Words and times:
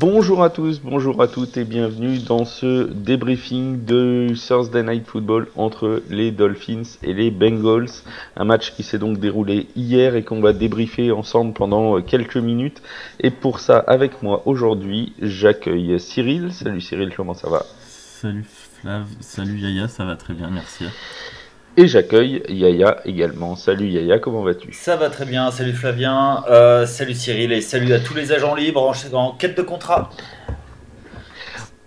Bonjour 0.00 0.42
à 0.42 0.48
tous, 0.48 0.80
bonjour 0.80 1.20
à 1.20 1.28
toutes 1.28 1.58
et 1.58 1.64
bienvenue 1.64 2.20
dans 2.20 2.46
ce 2.46 2.90
débriefing 2.90 3.84
de 3.84 4.28
Thursday 4.34 4.82
Night 4.82 5.06
Football 5.06 5.48
entre 5.56 6.02
les 6.08 6.30
Dolphins 6.30 6.96
et 7.02 7.12
les 7.12 7.30
Bengals. 7.30 7.90
Un 8.34 8.46
match 8.46 8.72
qui 8.72 8.82
s'est 8.82 8.98
donc 8.98 9.18
déroulé 9.18 9.66
hier 9.76 10.16
et 10.16 10.24
qu'on 10.24 10.40
va 10.40 10.54
débriefer 10.54 11.12
ensemble 11.12 11.52
pendant 11.52 12.00
quelques 12.00 12.38
minutes. 12.38 12.80
Et 13.18 13.30
pour 13.30 13.60
ça, 13.60 13.76
avec 13.76 14.22
moi 14.22 14.40
aujourd'hui, 14.46 15.12
j'accueille 15.20 16.00
Cyril. 16.00 16.50
Salut 16.50 16.80
Cyril, 16.80 17.12
comment 17.14 17.34
ça 17.34 17.50
va? 17.50 17.66
Salut 17.86 18.46
Flav, 18.80 19.04
salut 19.20 19.58
Yaya, 19.58 19.86
ça 19.86 20.06
va 20.06 20.16
très 20.16 20.32
bien, 20.32 20.48
merci. 20.48 20.84
Et 21.76 21.86
j'accueille 21.86 22.42
Yaya 22.48 23.00
également. 23.04 23.56
Salut 23.56 23.88
Yaya, 23.88 24.18
comment 24.18 24.42
vas-tu? 24.42 24.72
Ça 24.72 24.96
va 24.96 25.08
très 25.08 25.24
bien, 25.24 25.50
salut 25.50 25.72
Flavien, 25.72 26.44
euh, 26.50 26.84
salut 26.84 27.14
Cyril 27.14 27.52
et 27.52 27.60
salut 27.60 27.92
à 27.92 28.00
tous 28.00 28.14
les 28.14 28.32
agents 28.32 28.54
libres 28.54 28.82
en, 28.82 29.16
en 29.16 29.32
quête 29.32 29.56
de 29.56 29.62
contrat. 29.62 30.10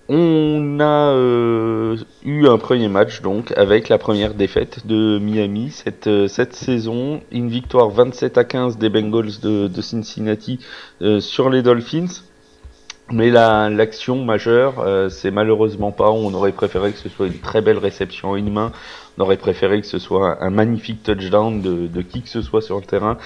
On 0.09 0.80
a 0.82 1.14
euh, 1.14 1.98
eu 2.26 2.48
un 2.48 2.58
premier 2.58 2.90
match 2.90 3.22
donc 3.22 3.54
avec 3.58 3.88
la 3.88 3.98
première 3.98 4.34
défaite 4.34 4.86
de 4.86 5.18
Miami 5.18 5.72
cette, 5.72 6.08
euh, 6.08 6.28
cette 6.28 6.54
saison. 6.54 7.22
Une 7.31 7.48
victoire 7.48 7.90
27 7.90 8.38
à 8.38 8.44
15 8.44 8.78
des 8.78 8.90
Bengals 8.90 9.40
de, 9.42 9.68
de 9.68 9.81
Cincinnati 9.81 10.59
euh, 11.02 11.22
sur 11.22 11.50
les 11.50 11.62
Dolphins. 11.62 12.08
Mais 13.12 13.30
la- 13.30 13.70
l'action 13.70 14.23
majeure, 14.23 14.80
euh, 14.80 15.09
c'est 15.09 15.30
malheureusement 15.30 15.91
pas. 15.91 16.09
On 16.09 16.34
aurait 16.34 16.53
préféré 16.53 16.94
que 16.94 16.98
ce 16.98 17.09
soit 17.09 17.27
une 17.27 17.38
très 17.41 17.61
belle 17.61 17.77
réception 17.77 18.30
en 18.31 18.36
une 18.38 18.52
main. 18.52 18.72
On 19.17 19.22
aurait 19.23 19.38
préféré 19.38 19.81
que 19.81 19.86
ce 19.88 20.00
soit 20.00 20.41
un, 20.41 20.47
un 20.47 20.50
magnifique 20.50 21.03
touchdown 21.03 21.61
de, 21.61 21.88
de 21.88 22.02
qui 22.02 22.22
que 22.23 22.30
ce 22.30 22.41
soit 22.41 22.61
sur 22.61 22.78
le 22.78 22.83
terrain. 22.86 23.17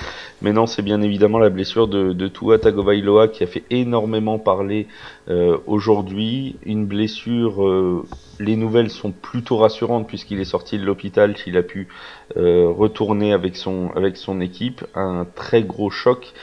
Mais 0.41 0.51
non, 0.51 0.65
c'est 0.65 0.81
bien 0.81 1.01
évidemment 1.01 1.37
la 1.37 1.49
blessure 1.51 1.87
de, 1.87 2.11
de 2.11 2.27
Tua 2.27 2.57
Tagovailoa 2.57 3.27
qui 3.27 3.43
a 3.43 3.47
fait 3.47 3.63
énormément 3.69 4.39
parler 4.39 4.87
euh, 5.29 5.57
aujourd'hui. 5.67 6.55
Une 6.65 6.85
blessure, 6.87 7.63
euh, 7.63 8.03
les 8.39 8.55
nouvelles 8.55 8.89
sont 8.89 9.11
plutôt 9.11 9.57
rassurantes 9.57 10.07
puisqu'il 10.07 10.39
est 10.39 10.43
sorti 10.45 10.79
de 10.79 10.85
l'hôpital, 10.85 11.35
qu'il 11.35 11.55
a 11.55 11.63
pu 11.63 11.87
euh, 12.35 12.67
retourner 12.67 13.31
avec 13.31 13.55
son, 13.55 13.91
avec 13.95 14.17
son 14.17 14.41
équipe. 14.41 14.83
Un 14.95 15.25
très 15.35 15.61
gros 15.61 15.91
choc 15.91 16.33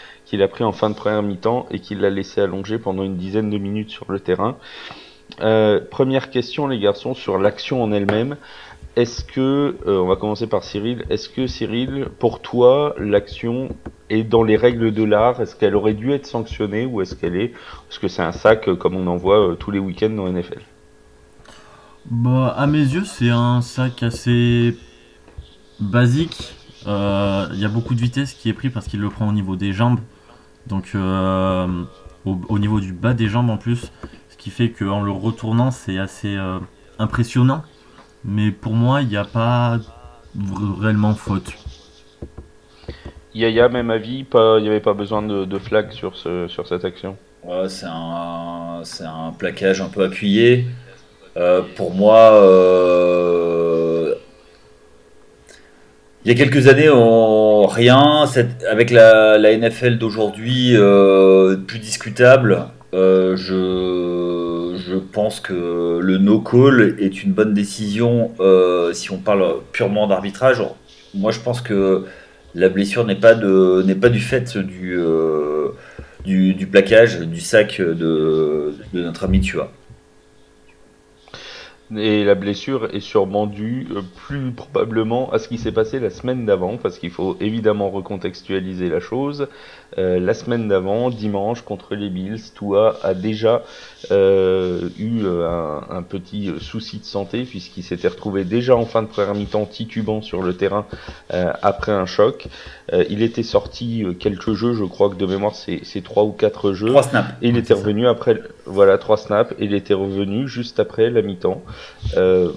a 0.42 0.48
pris 0.48 0.64
en 0.64 0.72
fin 0.72 0.90
de 0.90 0.94
première 0.94 1.22
mi-temps 1.22 1.66
et 1.70 1.78
qu'il 1.80 2.00
l'a 2.00 2.10
laissé 2.10 2.40
allonger 2.40 2.78
pendant 2.78 3.02
une 3.02 3.16
dizaine 3.16 3.50
de 3.50 3.58
minutes 3.58 3.90
sur 3.90 4.10
le 4.10 4.20
terrain. 4.20 4.56
Euh, 5.40 5.80
première 5.90 6.30
question 6.30 6.66
les 6.66 6.78
garçons 6.78 7.14
sur 7.14 7.38
l'action 7.38 7.82
en 7.82 7.92
elle-même. 7.92 8.36
Est-ce 8.96 9.24
que, 9.24 9.76
euh, 9.86 9.98
on 9.98 10.06
va 10.06 10.14
commencer 10.14 10.46
par 10.46 10.62
Cyril, 10.62 11.04
est-ce 11.10 11.28
que 11.28 11.48
Cyril, 11.48 12.06
pour 12.20 12.40
toi, 12.40 12.94
l'action 12.98 13.74
est 14.08 14.22
dans 14.22 14.44
les 14.44 14.56
règles 14.56 14.92
de 14.92 15.02
l'art? 15.02 15.40
Est-ce 15.40 15.56
qu'elle 15.56 15.74
aurait 15.74 15.94
dû 15.94 16.12
être 16.12 16.26
sanctionnée 16.26 16.86
ou 16.86 17.00
est-ce 17.00 17.16
qu'elle 17.16 17.34
est, 17.34 17.46
est-ce 17.90 17.98
que 17.98 18.06
c'est 18.06 18.22
un 18.22 18.30
sac 18.30 18.68
euh, 18.68 18.76
comme 18.76 18.94
on 18.94 19.08
en 19.08 19.16
voit 19.16 19.56
tous 19.58 19.72
les 19.72 19.80
week-ends 19.80 20.10
dans 20.10 20.28
NFL 20.30 20.60
Bah, 22.08 22.54
à 22.56 22.68
mes 22.68 22.78
yeux, 22.78 23.04
c'est 23.04 23.30
un 23.30 23.62
sac 23.62 24.04
assez 24.04 24.76
basique. 25.80 26.54
Il 26.86 27.58
y 27.58 27.64
a 27.64 27.68
beaucoup 27.68 27.94
de 27.94 28.00
vitesse 28.00 28.34
qui 28.34 28.48
est 28.48 28.52
pris 28.52 28.70
parce 28.70 28.86
qu'il 28.86 29.00
le 29.00 29.08
prend 29.08 29.28
au 29.28 29.32
niveau 29.32 29.56
des 29.56 29.72
jambes. 29.72 29.98
Donc, 30.66 30.92
euh, 30.94 31.66
au, 32.24 32.38
au 32.48 32.58
niveau 32.58 32.80
du 32.80 32.92
bas 32.92 33.14
des 33.14 33.28
jambes 33.28 33.50
en 33.50 33.56
plus. 33.56 33.92
Ce 34.30 34.36
qui 34.36 34.50
fait 34.50 34.70
qu'en 34.70 35.02
le 35.02 35.10
retournant, 35.10 35.70
c'est 35.70 35.98
assez 35.98 36.36
euh, 36.36 36.58
impressionnant. 36.98 37.62
Mais 38.24 38.50
pour 38.50 38.72
moi, 38.72 39.02
il 39.02 39.08
n'y 39.08 39.16
a 39.16 39.24
pas 39.24 39.78
réellement 40.80 41.14
faute. 41.14 41.52
Yaya, 43.34 43.68
même 43.68 43.90
avis, 43.90 44.24
pas, 44.24 44.58
il 44.58 44.62
n'y 44.62 44.68
avait 44.68 44.80
pas 44.80 44.94
besoin 44.94 45.20
de, 45.22 45.44
de 45.44 45.58
flag 45.58 45.90
sur, 45.92 46.16
ce, 46.16 46.46
sur 46.48 46.66
cette 46.66 46.84
action? 46.84 47.16
Ouais, 47.42 47.68
c'est 47.68 47.86
un, 47.88 48.80
c'est 48.84 49.04
un 49.04 49.32
plaquage 49.36 49.80
un 49.80 49.88
peu 49.88 50.04
appuyé. 50.04 50.66
Euh, 51.36 51.62
pour 51.76 51.92
moi, 51.92 52.16
euh, 52.32 54.14
il 56.24 56.28
y 56.28 56.34
a 56.34 56.36
quelques 56.36 56.68
années, 56.68 56.88
on, 56.88 56.96
rien. 57.66 58.24
Avec 58.70 58.90
la, 58.90 59.56
NFL 59.56 59.98
d'aujourd'hui, 59.98 60.72
euh, 60.74 61.56
plus 61.56 61.78
discutable, 61.78 62.66
euh, 62.94 63.36
je, 63.36 64.98
pense 65.12 65.40
que 65.40 65.98
le 66.00 66.18
no-call 66.18 66.96
est 66.98 67.22
une 67.22 67.32
bonne 67.32 67.54
décision 67.54 68.32
euh, 68.40 68.92
si 68.92 69.12
on 69.12 69.18
parle 69.18 69.44
purement 69.72 70.08
d'arbitrage. 70.08 70.60
Moi, 71.14 71.30
je 71.30 71.38
pense 71.38 71.60
que 71.60 72.04
la 72.54 72.68
blessure 72.68 73.04
n'est 73.04 73.14
pas, 73.14 73.34
du 73.34 74.20
fait 74.20 74.56
du 74.56 74.98
plaquage, 76.70 77.20
du 77.20 77.40
sac 77.40 77.80
de, 77.80 78.74
de 78.92 79.02
notre 79.02 79.24
ami 79.24 79.40
Tua. 79.40 79.70
Et 81.96 82.24
la 82.24 82.34
blessure 82.34 82.94
est 82.94 83.00
sûrement 83.00 83.46
due 83.46 83.86
euh, 83.90 84.02
plus 84.26 84.52
probablement 84.52 85.32
à 85.32 85.38
ce 85.38 85.48
qui 85.48 85.58
s'est 85.58 85.72
passé 85.72 86.00
la 86.00 86.10
semaine 86.10 86.46
d'avant, 86.46 86.76
parce 86.76 86.98
qu'il 86.98 87.10
faut 87.10 87.36
évidemment 87.40 87.90
recontextualiser 87.90 88.88
la 88.88 89.00
chose. 89.00 89.48
Euh, 89.98 90.18
la 90.18 90.34
semaine 90.34 90.68
d'avant, 90.68 91.10
dimanche, 91.10 91.62
contre 91.62 91.94
les 91.94 92.10
Bills, 92.10 92.40
Tua 92.54 92.98
a 93.02 93.14
déjà 93.14 93.62
euh, 94.10 94.88
eu 94.98 95.24
euh, 95.24 95.48
un, 95.48 95.96
un 95.98 96.02
petit 96.02 96.50
euh, 96.50 96.58
souci 96.58 96.98
de 96.98 97.04
santé, 97.04 97.44
puisqu'il 97.44 97.82
s'était 97.82 98.08
retrouvé 98.08 98.44
déjà 98.44 98.76
en 98.76 98.86
fin 98.86 99.02
de 99.02 99.08
première 99.08 99.34
mi-temps 99.34 99.66
titubant 99.66 100.20
sur 100.20 100.42
le 100.42 100.56
terrain 100.56 100.86
euh, 101.32 101.52
après 101.62 101.92
un 101.92 102.06
choc. 102.06 102.48
Euh, 102.92 103.04
il 103.08 103.22
était 103.22 103.42
sorti 103.42 104.04
quelques 104.18 104.52
jeux, 104.54 104.74
je 104.74 104.84
crois 104.84 105.08
que 105.10 105.16
de 105.16 105.26
mémoire 105.26 105.54
c'est 105.54 105.80
c'est 105.84 106.02
trois 106.02 106.24
ou 106.24 106.32
quatre 106.32 106.72
jeux. 106.72 106.88
Trois 106.88 107.02
snaps. 107.02 107.28
Et 107.42 107.48
il 107.48 107.56
était 107.56 107.74
revenu 107.74 108.06
après, 108.06 108.40
voilà, 108.66 108.98
trois 108.98 109.16
snaps, 109.16 109.52
et 109.58 109.64
il 109.64 109.74
était 109.74 109.94
revenu 109.94 110.48
juste 110.48 110.80
après 110.80 111.10
la 111.10 111.22
mi-temps, 111.22 111.62
euh, 112.16 112.50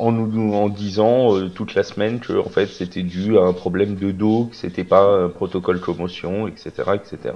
en 0.00 0.12
nous 0.12 0.54
en 0.54 0.68
disant 0.68 1.36
euh, 1.36 1.48
toute 1.48 1.74
la 1.74 1.82
semaine 1.82 2.20
que 2.20 2.32
en 2.32 2.48
fait 2.48 2.66
c'était 2.66 3.02
dû 3.02 3.38
à 3.38 3.42
un 3.42 3.52
problème 3.52 3.96
de 3.96 4.10
dos, 4.10 4.48
que 4.50 4.56
c'était 4.56 4.84
pas 4.84 5.02
un 5.02 5.28
protocole 5.28 5.78
commotion, 5.78 6.48
etc., 6.48 6.70
etc. 6.94 7.34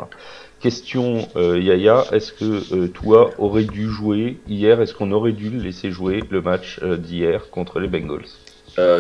Question 0.61 1.29
euh, 1.37 1.61
Yaya, 1.61 2.05
est-ce 2.13 2.33
que 2.33 2.75
euh, 2.75 2.89
toi 2.89 3.31
aurais 3.39 3.65
dû 3.65 3.91
jouer 3.91 4.39
hier 4.49 4.81
Est-ce 4.81 4.95
qu'on 4.95 5.13
aurait 5.13 5.33
dû 5.33 5.51
laisser 5.51 5.91
jouer 5.91 6.25
le 6.31 6.41
match 6.41 6.81
d'hier 6.83 7.51
contre 7.51 7.81
les 7.81 7.89
Bengals? 7.89 8.25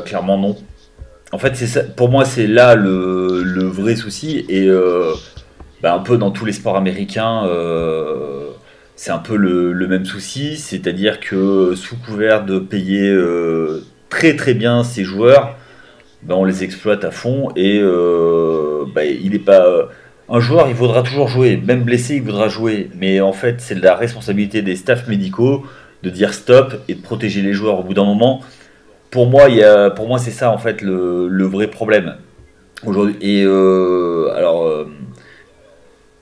Clairement 0.04 0.38
non. 0.38 0.56
En 1.32 1.38
fait, 1.38 1.56
pour 1.96 2.10
moi, 2.10 2.24
c'est 2.24 2.46
là 2.46 2.76
le, 2.76 3.42
le 3.42 3.64
vrai 3.64 3.96
souci. 3.96 4.44
Et 4.48 4.68
bah, 5.82 5.94
un 5.94 5.98
peu 5.98 6.16
dans 6.16 6.30
tous 6.30 6.44
les 6.44 6.52
sports 6.52 6.76
américains, 6.76 7.42
c'est 8.96 9.10
un 9.10 9.18
peu 9.18 9.36
le, 9.36 9.86
même 9.86 10.04
souci. 10.04 10.56
C'est-à-dire 10.56 11.20
que 11.20 11.74
sous 11.74 11.96
couvert 11.96 12.44
de 12.44 12.58
payer 12.58 13.08
euh, 13.08 13.84
très 14.08 14.36
très 14.36 14.54
bien 14.54 14.84
ses 14.84 15.04
joueurs, 15.04 15.56
bah, 16.22 16.34
on 16.36 16.44
les 16.44 16.64
exploite 16.64 17.04
à 17.04 17.10
fond. 17.10 17.50
Et 17.56 17.80
euh, 17.82 18.84
bah, 18.94 19.04
il 19.04 19.34
est 19.34 19.44
pas. 19.44 19.88
Un 20.28 20.40
joueur, 20.40 20.68
il 20.68 20.74
voudra 20.74 21.02
toujours 21.02 21.28
jouer. 21.28 21.56
Même 21.56 21.82
blessé, 21.82 22.16
il 22.16 22.22
voudra 22.22 22.48
jouer. 22.48 22.90
Mais 22.98 23.20
en 23.20 23.32
fait, 23.32 23.60
c'est 23.60 23.74
la 23.74 23.94
responsabilité 23.94 24.62
des 24.62 24.76
staffs 24.76 25.06
médicaux 25.08 25.66
de 26.02 26.10
dire 26.10 26.34
stop 26.34 26.74
et 26.88 26.94
de 26.94 27.02
protéger 27.02 27.42
les 27.42 27.52
joueurs 27.52 27.80
au 27.80 27.82
bout 27.82 27.94
d'un 27.94 28.04
moment 28.04 28.42
pour 29.14 29.28
moi, 29.28 29.46
pour 29.90 30.08
moi, 30.08 30.18
c'est 30.18 30.32
ça 30.32 30.50
en 30.50 30.58
fait 30.58 30.82
le, 30.82 31.44
vrai 31.44 31.68
problème 31.68 32.16
aujourd'hui. 32.84 33.14
Et 33.20 33.44
euh, 33.44 33.50
euh, 33.50 34.23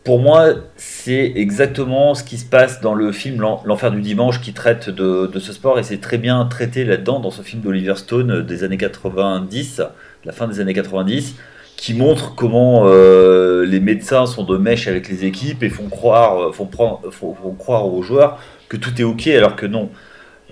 pour 0.04 0.18
moi, 0.18 0.54
c'est 0.76 1.32
exactement 1.36 2.14
ce 2.14 2.24
qui 2.24 2.36
se 2.38 2.44
passe 2.44 2.80
dans 2.80 2.94
le 2.94 3.12
film 3.12 3.40
L'En- 3.40 3.62
L'Enfer 3.64 3.92
du 3.92 4.00
dimanche 4.00 4.40
qui 4.40 4.52
traite 4.52 4.90
de, 4.90 5.30
ce 5.38 5.52
sport 5.52 5.78
et 5.78 5.84
c'est 5.84 5.98
très 6.00 6.18
bien 6.18 6.44
traité 6.46 6.84
là-dedans 6.84 7.20
dans 7.20 7.30
ce 7.30 7.42
film 7.42 7.62
d'Oliver 7.62 7.94
Stone 7.96 8.42
des 8.42 8.64
années 8.64 8.78
90, 8.78 9.82
la 10.24 10.32
fin 10.32 10.48
des 10.48 10.58
années 10.60 10.74
90, 10.74 11.36
qui 11.76 11.94
montre 11.94 12.34
comment 12.34 12.82
euh, 12.86 13.64
les 13.64 13.78
médecins 13.80 14.26
sont 14.26 14.42
de 14.44 14.56
mèche 14.56 14.88
avec 14.88 15.08
les 15.08 15.24
équipes 15.24 15.62
et 15.62 15.68
font 15.70 15.88
croire, 15.88 16.52
font, 16.54 16.66
prendre, 16.66 17.00
font, 17.12 17.34
font 17.34 17.54
croire 17.54 17.86
aux 17.86 18.02
joueurs 18.02 18.38
que 18.68 18.76
tout 18.76 19.00
est 19.00 19.04
ok 19.04 19.28
alors 19.28 19.54
que 19.56 19.66
non. 19.66 19.90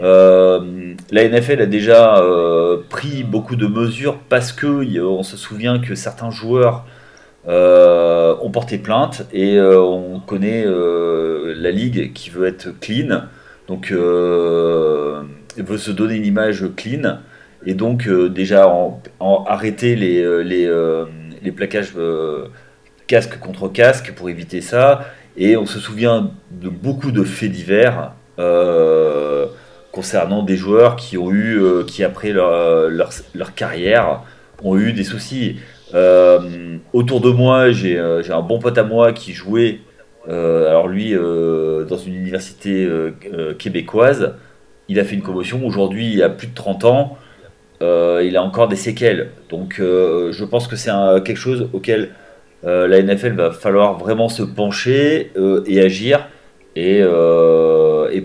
Euh, 0.00 0.94
la 1.10 1.28
NFL 1.28 1.60
a 1.62 1.66
déjà 1.66 2.18
euh, 2.18 2.78
pris 2.88 3.22
beaucoup 3.24 3.56
de 3.56 3.66
mesures 3.66 4.18
parce 4.28 4.52
que 4.52 5.00
on 5.02 5.22
se 5.22 5.36
souvient 5.36 5.78
que 5.80 5.94
certains 5.94 6.30
joueurs 6.30 6.86
euh, 6.86 6.99
ont 7.46 8.50
porté 8.50 8.78
plainte 8.78 9.26
et 9.32 9.56
euh, 9.56 9.80
on 9.80 10.20
connaît 10.20 10.64
euh, 10.66 11.54
la 11.56 11.70
ligue 11.70 12.12
qui 12.12 12.30
veut 12.30 12.46
être 12.46 12.68
clean, 12.80 13.22
donc 13.68 13.92
euh, 13.92 15.22
veut 15.56 15.78
se 15.78 15.90
donner 15.90 16.16
une 16.16 16.26
image 16.26 16.64
clean 16.76 17.18
et 17.66 17.74
donc 17.74 18.06
euh, 18.06 18.28
déjà 18.28 18.72
arrêter 19.46 19.96
les, 19.96 20.22
euh, 20.22 20.40
les, 20.40 20.66
euh, 20.66 21.04
les 21.42 21.52
plaquages 21.52 21.92
euh, 21.96 22.46
casque 23.06 23.38
contre 23.38 23.68
casque 23.68 24.12
pour 24.14 24.30
éviter 24.30 24.60
ça. 24.60 25.06
Et 25.36 25.56
on 25.56 25.66
se 25.66 25.78
souvient 25.78 26.30
de 26.50 26.68
beaucoup 26.68 27.12
de 27.12 27.24
faits 27.24 27.52
divers 27.52 28.12
euh, 28.38 29.46
concernant 29.92 30.42
des 30.42 30.56
joueurs 30.56 30.96
qui 30.96 31.16
ont 31.18 31.30
eu, 31.30 31.60
euh, 31.60 31.84
qui 31.84 32.04
après 32.04 32.32
leur, 32.32 32.90
leur 33.34 33.54
carrière, 33.54 34.22
ont 34.62 34.76
eu 34.76 34.92
des 34.92 35.04
soucis. 35.04 35.60
Euh, 35.94 36.78
autour 36.92 37.20
de 37.20 37.30
moi, 37.30 37.70
j'ai 37.72 37.98
euh, 37.98 38.22
j'ai 38.22 38.32
un 38.32 38.42
bon 38.42 38.58
pote 38.58 38.78
à 38.78 38.84
moi 38.84 39.12
qui 39.12 39.32
jouait 39.32 39.80
alors 40.28 40.86
lui, 40.86 41.12
dans 41.12 41.96
une 41.96 42.14
université 42.14 42.88
québécoise, 43.58 44.34
il 44.88 45.00
a 45.00 45.04
fait 45.04 45.16
une 45.16 45.22
commotion. 45.22 45.66
Aujourd'hui, 45.66 46.12
il 46.12 46.22
a 46.22 46.28
plus 46.28 46.46
de 46.46 46.54
30 46.54 46.84
ans. 46.84 47.18
il 47.80 48.36
a 48.36 48.42
encore 48.42 48.68
des 48.68 48.76
séquelles. 48.76 49.30
Donc 49.48 49.76
je 49.80 50.44
pense 50.44 50.68
que 50.68 50.76
c'est 50.76 50.92
quelque 51.24 51.38
chose 51.38 51.68
auquel 51.72 52.10
la 52.62 53.02
NFL 53.02 53.32
va 53.32 53.50
falloir 53.50 53.98
vraiment 53.98 54.28
se 54.28 54.44
pencher 54.44 55.32
et 55.66 55.80
agir. 55.80 56.28
Et 56.76 57.02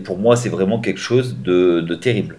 pour 0.03 0.19
moi, 0.19 0.35
c'est 0.35 0.49
vraiment 0.49 0.79
quelque 0.79 0.99
chose 0.99 1.37
de 1.43 1.95
terrible. 1.95 2.37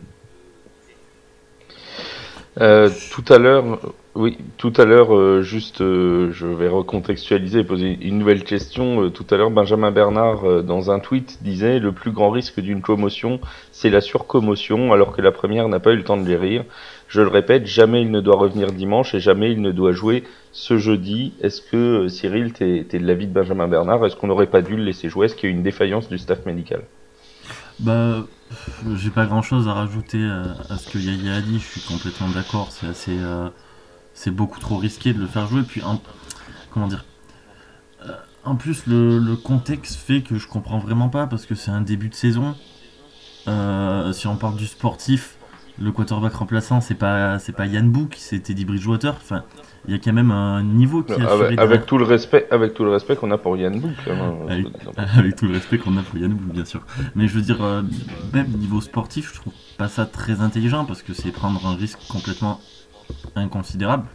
Euh, 2.59 2.89
tout 3.11 3.25
à 3.31 3.39
l'heure, 3.39 3.79
oui, 4.15 4.39
tout 4.57 4.73
à 4.79 4.87
l'heure, 4.87 5.15
euh, 5.15 5.43
juste, 5.43 5.83
euh, 5.83 6.33
je 6.33 6.47
vais 6.47 6.69
recontextualiser 6.69 7.59
et 7.61 7.65
poser 7.65 7.99
une 8.01 8.19
nouvelle 8.19 8.45
question. 8.45 9.11
tout 9.11 9.27
à 9.31 9.37
l'heure, 9.37 9.51
Benjamin 9.51 9.91
Bernard, 9.91 10.63
dans 10.63 10.91
un 10.91 10.99
tweet, 10.99 11.43
disait 11.43 11.79
le 11.79 11.93
plus 11.93 12.13
grand 12.13 12.31
risque 12.31 12.61
d'une 12.61 12.81
commotion, 12.81 13.41
c'est 13.73 13.91
la 13.91 14.01
surcommotion, 14.01 14.93
alors 14.95 15.13
que 15.15 15.21
la 15.21 15.33
première 15.33 15.69
n'a 15.69 15.81
pas 15.81 15.93
eu 15.93 15.97
le 15.97 16.05
temps 16.05 16.17
de 16.17 16.27
les 16.27 16.37
rire. 16.37 16.65
Je 17.09 17.21
le 17.21 17.29
répète, 17.29 17.67
jamais 17.67 18.01
il 18.03 18.11
ne 18.11 18.21
doit 18.21 18.37
revenir 18.37 18.73
dimanche 18.73 19.15
et 19.15 19.21
jamais 19.21 19.53
il 19.53 19.61
ne 19.61 19.71
doit 19.71 19.93
jouer 19.93 20.25
ce 20.53 20.79
jeudi. 20.79 21.35
Est-ce 21.43 21.61
que 21.61 22.09
Cyril, 22.09 22.53
t'es 22.55 22.87
es 22.91 22.99
de 22.99 23.07
l'avis 23.07 23.27
de 23.27 23.33
Benjamin 23.33 23.69
Bernard? 23.69 24.05
Est-ce 24.07 24.17
qu'on 24.17 24.29
n'aurait 24.29 24.47
pas 24.47 24.63
dû 24.63 24.77
le 24.77 24.85
laisser 24.85 25.11
jouer? 25.11 25.27
Est-ce 25.27 25.37
qu'il 25.37 25.51
y 25.51 25.53
a 25.53 25.57
une 25.57 25.63
défaillance 25.63 26.09
du 26.09 26.19
staff 26.19 26.47
médical? 26.47 26.83
Bah 27.81 28.25
j'ai 28.95 29.11
pas 29.11 29.27
grand 29.27 29.43
chose 29.43 29.69
à 29.69 29.75
rajouter 29.75 30.25
à, 30.25 30.77
ce 30.79 30.89
que 30.91 30.99
Yaya 30.99 31.37
a 31.37 31.41
dit, 31.41 31.59
je 31.59 31.65
suis 31.65 31.81
complètement 31.81 32.29
d'accord, 32.29 32.71
c'est 32.71 32.87
assez. 32.87 33.19
Euh, 33.19 33.49
c'est 34.15 34.31
beaucoup 34.31 34.61
trop 34.61 34.77
risqué 34.77 35.13
de 35.13 35.21
le 35.21 35.27
faire 35.27 35.47
jouer, 35.47 35.63
puis 35.63 35.83
comment 36.71 36.87
dire. 36.87 37.05
Euh, 38.07 38.13
en 38.45 38.57
plus, 38.57 38.87
le, 38.87 39.35
contexte 39.35 39.97
fait 39.97 40.23
que 40.23 40.39
je 40.39 40.49
comprends 40.49 40.79
vraiment 40.79 41.09
pas 41.09 41.27
parce 41.27 41.45
que 41.45 41.55
c'est 41.55 41.71
un 41.71 41.83
début 41.83 42.09
de 42.09 42.15
saison. 42.15 42.55
Euh, 43.49 44.13
si 44.13 44.27
on 44.27 44.37
parle 44.37 44.57
du 44.57 44.67
sportif, 44.67 45.37
le 45.81 45.93
quarterback 45.93 46.35
remplaçant, 46.35 46.81
c'est 46.81 46.95
pas 46.95 47.39
c'est 47.39 47.55
pas 47.55 47.67
Yann 47.67 47.91
Book, 47.91 48.15
c'est 48.17 48.41
Teddy 48.41 48.65
Bridgewater. 48.65 49.15
Enfin, 49.15 49.45
il 49.87 49.93
y 49.93 49.95
a 49.95 50.01
quand 50.03 50.13
même 50.13 50.31
un 50.31 50.63
niveau 50.63 51.03
qui 51.03 51.13
est 51.13 51.25
avec, 51.25 51.59
avec 51.59 51.87
tout 51.87 51.99
le 51.99 52.05
respect, 52.05 52.47
avec 52.51 52.75
tout 52.75 52.85
le 52.85 52.91
respect 52.91 53.17
qu'on 53.17 53.31
a 53.31 53.39
pour 53.39 53.57
Yann 53.57 53.79
Book. 53.79 53.93
Hein, 54.09 54.35
avec, 55.17 55.37
tout 55.37 55.47
le 55.47 55.53
respect 55.53 55.79
qu'on 55.79 55.97
a 55.97 56.03
pour 56.03 56.19
Yann 56.19 56.33
Book, 56.33 56.55
bien 56.55 56.65
sûr. 56.65 56.81
Mais 57.15 57.29
je 57.29 57.35
veux 57.35 57.43
dire, 57.43 57.63
euh, 57.63 57.83
même 58.33 58.49
niveau 58.49 58.81
sportif, 58.81 59.31
je 59.33 59.41
trouve 59.41 59.53
pas 59.77 59.89
ça 59.89 60.07
très 60.07 60.41
intelligent 60.41 60.85
parce 60.85 61.03
que 61.03 61.13
c'est 61.13 61.31
prendre 61.31 61.65
un 61.67 61.77
risque 61.77 62.01
complètement 62.09 62.61
inconsidérable, 63.37 64.07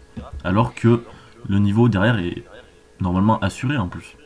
alors 0.43 0.73
que 0.73 1.03
le 1.47 1.59
niveau 1.59 1.89
derrière 1.89 2.17
est 2.17 2.43
normalement 2.99 3.39
assuré 3.39 3.77
en 3.77 3.87
plus. 3.87 4.17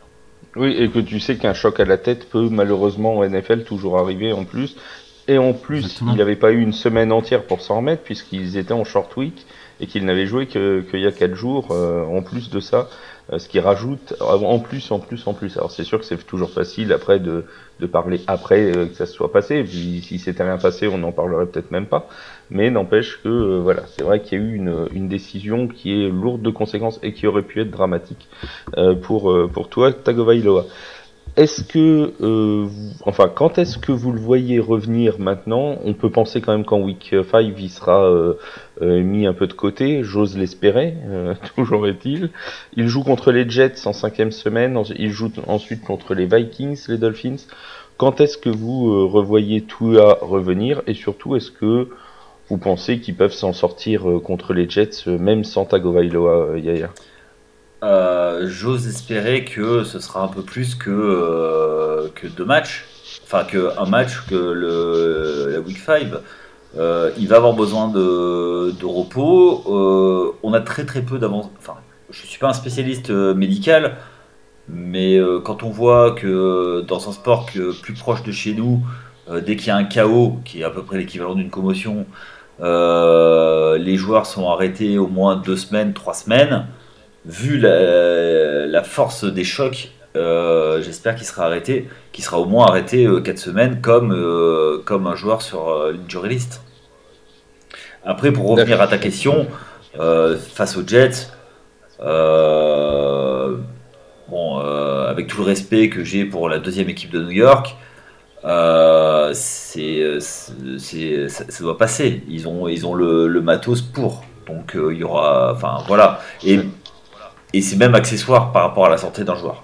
Oui, 0.56 0.74
et 0.78 0.90
que 0.90 1.00
tu 1.00 1.20
sais 1.20 1.38
qu'un 1.38 1.54
choc 1.54 1.80
à 1.80 1.86
la 1.86 1.98
tête 1.98 2.30
peut 2.30 2.48
malheureusement 2.50 3.18
en 3.18 3.28
NFL 3.28 3.66
toujours 3.66 4.00
arriver 4.00 4.32
en 4.32 4.46
plus. 4.46 4.78
Et 5.28 5.38
en 5.38 5.54
plus, 5.54 6.02
il 6.02 6.16
n'avait 6.16 6.36
pas 6.36 6.52
eu 6.52 6.62
une 6.62 6.74
semaine 6.74 7.12
entière 7.12 7.44
pour 7.46 7.62
s'en 7.62 7.78
remettre 7.78 8.04
puisqu'ils 8.04 8.58
étaient 8.58 8.74
en 8.74 8.84
short 8.84 9.16
week 9.18 9.46
et 9.80 9.88
qu'il 9.88 10.06
n'avait 10.06 10.26
joué 10.26 10.48
qu'il 10.48 11.00
y 11.00 11.08
a 11.08 11.12
4 11.12 11.34
jours 11.34 11.70
euh, 11.72 12.06
en 12.06 12.22
plus 12.22 12.50
de 12.50 12.60
ça, 12.60 12.88
euh, 13.34 13.40
ce 13.40 13.50
qui 13.50 13.60
rajoute 13.60 14.14
en 14.22 14.60
plus, 14.60 14.92
en 14.92 15.00
plus, 15.00 15.26
en 15.28 15.34
plus. 15.34 15.58
Alors 15.58 15.72
c'est 15.72 15.84
sûr 15.84 16.00
que 16.00 16.06
c'est 16.06 16.24
toujours 16.26 16.52
facile 16.52 16.94
après 16.94 17.20
de, 17.20 17.46
de 17.80 17.86
parler 17.88 18.22
après 18.28 18.72
euh, 18.72 18.86
que 18.86 18.94
ça 18.94 19.06
se 19.06 19.14
soit 19.14 19.32
passé, 19.32 19.58
et 19.58 19.64
puis 19.64 20.02
si 20.02 20.20
c'était 20.20 20.44
rien 20.44 20.58
passé, 20.58 20.88
on 20.88 21.00
n'en 21.00 21.12
parlerait 21.12 21.48
peut-être 21.48 21.72
même 21.72 21.88
pas, 21.88 22.08
mais 22.50 22.70
n'empêche 22.70 23.20
que 23.22 23.60
voilà, 23.60 23.84
c'est 23.88 24.04
vrai 24.04 24.22
qu'il 24.22 24.40
y 24.40 24.42
a 24.42 24.46
eu 24.46 24.56
une, 24.56 24.88
une 24.94 25.10
décision 25.10 25.68
qui 25.68 25.92
est 25.92 26.10
lourde 26.10 26.42
de 26.42 26.52
conséquences 26.52 27.00
et 27.04 27.14
qui 27.14 27.28
aurait 27.28 27.42
pu 27.42 27.62
être 27.62 27.72
dramatique 27.72 28.30
pour, 29.02 29.36
pour 29.52 29.70
toi, 29.70 29.92
Tagovailoa. 29.92 30.66
Est-ce 31.38 31.64
que, 31.66 32.14
euh, 32.22 32.68
enfin, 33.06 33.28
quand 33.28 33.58
est-ce 33.58 33.78
que 33.78 33.92
vous 33.92 34.14
le 34.14 34.20
voyez 34.20 34.58
revenir 34.60 35.20
maintenant? 35.20 35.78
On 35.84 35.94
peut 35.94 36.10
penser 36.10 36.40
quand 36.40 36.54
même 36.54 36.64
qu'en 36.64 36.80
week 36.80 37.14
5 37.30 37.54
il 37.60 37.70
sera 37.70 38.06
euh, 38.06 38.36
euh, 38.82 39.04
mis 39.04 39.28
un 39.28 39.34
peu 39.34 39.46
de 39.46 39.54
côté, 39.54 40.02
j'ose 40.02 40.38
l'espérer, 40.38 40.96
toujours 41.56 41.88
est-il. 41.88 42.30
Il 42.78 42.88
joue 42.88 43.04
contre 43.04 43.34
les 43.34 43.50
Jets 43.50 43.86
en 43.86 43.92
cinquième 43.92 44.32
semaine, 44.32 44.82
il 44.98 45.12
joue 45.12 45.30
ensuite 45.48 45.84
contre 45.84 46.14
les 46.14 46.26
Vikings, 46.26 46.80
les 46.88 46.98
Dolphins. 46.98 47.44
Quand 47.98 48.22
est-ce 48.22 48.38
que 48.38 48.50
vous 48.50 49.06
revoyez 49.10 49.62
tout 49.62 49.98
à 49.98 50.18
revenir? 50.22 50.84
Et 50.88 50.94
surtout, 50.94 51.36
est-ce 51.36 51.52
que 51.52 51.90
vous 52.50 52.58
pensez 52.58 53.00
qu'ils 53.02 53.16
peuvent 53.16 53.34
s'en 53.34 53.52
sortir 53.52 54.06
contre 54.24 54.54
les 54.54 54.70
Jets, 54.70 55.06
même 55.08 55.44
sans 55.44 55.66
Tagovailoa, 55.66 56.58
Yaya 56.60 56.92
euh, 57.84 58.48
j'ose 58.48 58.88
espérer 58.88 59.46
que 59.46 59.84
ce 59.84 60.00
sera 60.00 60.24
un 60.24 60.28
peu 60.28 60.42
plus 60.42 60.76
que, 60.76 60.90
euh, 60.90 62.08
que 62.16 62.28
deux 62.28 62.46
matchs. 62.46 62.86
Enfin, 63.24 63.44
qu'un 63.44 63.86
match, 63.86 64.26
que 64.28 64.36
le, 64.36 65.52
la 65.52 65.60
Week 65.60 65.78
5. 65.78 66.08
Euh, 66.78 67.12
il 67.18 67.28
va 67.28 67.38
avoir 67.38 67.54
besoin 67.54 67.88
de, 67.90 68.72
de 68.72 68.86
repos. 68.86 69.64
on 70.44 70.54
a 70.54 70.62
très 70.62 70.86
très 70.86 71.02
peu 71.02 71.20
d'avance. 71.20 71.50
Enfin, 71.58 71.76
je 72.10 72.22
ne 72.22 72.28
suis 72.28 72.40
pas 72.40 72.50
un 72.50 72.54
spécialiste 72.54 73.10
médical, 73.10 73.98
mais 74.70 75.20
quand 75.44 75.64
on 75.64 75.70
voit 75.70 76.12
que 76.12 76.82
dans 76.88 77.10
un 77.10 77.12
sport 77.12 77.46
que 77.46 77.72
plus 77.82 77.94
proche 77.94 78.24
de 78.24 78.32
chez 78.32 78.54
nous, 78.54 78.82
dès 79.46 79.56
qu'il 79.56 79.68
y 79.68 79.72
a 79.72 79.76
un 79.76 79.86
chaos, 79.86 80.40
qui 80.46 80.62
est 80.62 80.64
à 80.64 80.70
peu 80.70 80.84
près 80.84 80.98
l'équivalent 80.98 81.36
d'une 81.36 81.50
commotion, 81.50 82.06
les 82.60 83.96
joueurs 83.98 84.26
sont 84.26 84.50
arrêtés 84.50 84.98
au 84.98 85.08
moins 85.08 85.36
deux 85.36 85.58
semaines, 85.58 85.94
trois 85.94 86.14
semaines 86.14 86.68
vu 87.26 87.58
la, 87.58 88.84
force 88.84 89.26
des 89.26 89.44
chocs, 89.44 89.90
euh, 90.16 90.82
j'espère 90.82 91.16
qu'il 91.16 91.26
sera 91.26 91.46
arrêté, 91.46 91.90
qu'il 92.14 92.24
sera 92.24 92.40
au 92.40 92.46
moins 92.46 92.68
arrêté 92.68 93.06
4 93.06 93.28
euh, 93.28 93.36
semaines 93.36 93.82
comme, 93.82 94.14
euh, 94.14 94.82
comme 94.86 95.08
un 95.08 95.16
joueur 95.16 95.42
sur 95.42 95.92
l'injury 95.92 96.30
list. 96.30 96.62
Après, 98.06 98.32
pour 98.32 98.48
revenir 98.48 98.82
à 98.82 98.88
ta 98.88 98.98
question, 99.00 99.48
face 100.54 100.78
aux 100.78 100.88
Jets, 100.88 101.30
bon, 104.30 104.58
avec 105.08 105.28
tout 105.28 105.38
le 105.40 105.44
respect 105.44 105.90
que 105.90 106.04
j'ai 106.04 106.26
pour 106.26 106.48
la 106.48 106.60
deuxième 106.60 106.90
équipe 106.90 107.10
de 107.10 107.24
New 107.24 107.32
York, 107.32 107.76
c'est, 109.34 110.20
ça, 110.20 110.54
doit 111.62 111.78
passer. 111.80 112.22
Ils 112.30 112.48
ont, 112.48 112.68
ils 112.68 112.86
ont 112.86 112.94
le, 112.94 113.28
le 113.28 113.42
matos 113.42 113.82
pour. 113.82 114.24
Donc 114.46 114.76
il 114.76 114.98
y 114.98 115.04
aura, 115.04 115.54
enfin 115.54 115.80
voilà. 115.88 116.20
Et 116.44 116.60
et 117.56 117.62
c'est 117.62 117.78
même 117.78 117.96
accessoire 117.96 118.52
par 118.52 118.64
rapport 118.64 118.86
à 118.86 118.90
la 118.90 118.98
santé 118.98 119.24
d'un 119.24 119.36
joueur. 119.36 119.64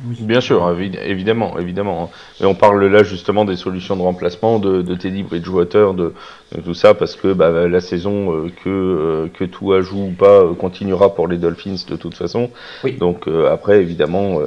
Bien 0.00 0.40
sûr, 0.40 0.76
évidemment, 1.04 1.60
évidemment. 1.60 2.10
Et 2.40 2.44
on 2.44 2.56
parle 2.56 2.84
là 2.86 3.04
justement 3.04 3.44
des 3.44 3.54
solutions 3.54 3.94
de 3.94 4.02
remplacement 4.02 4.58
de, 4.58 4.82
de 4.82 4.94
Teddy 4.96 5.22
Bridgewater, 5.22 5.94
de, 5.94 6.12
de, 6.52 6.60
tout 6.60 6.74
ça, 6.74 6.94
parce 6.94 7.14
que 7.14 7.32
bah, 7.32 7.68
la 7.68 7.80
saison 7.80 8.32
euh, 8.32 8.50
que 8.64 8.68
euh, 8.68 9.28
que 9.32 9.44
tout 9.44 9.80
joue 9.80 10.06
ou 10.06 10.10
pas 10.10 10.42
euh, 10.42 10.54
continuera 10.54 11.14
pour 11.14 11.28
les 11.28 11.36
Dolphins 11.36 11.76
de 11.88 11.94
toute 11.94 12.16
façon. 12.16 12.50
Donc 12.98 13.28
après, 13.48 13.80
évidemment, 13.80 14.40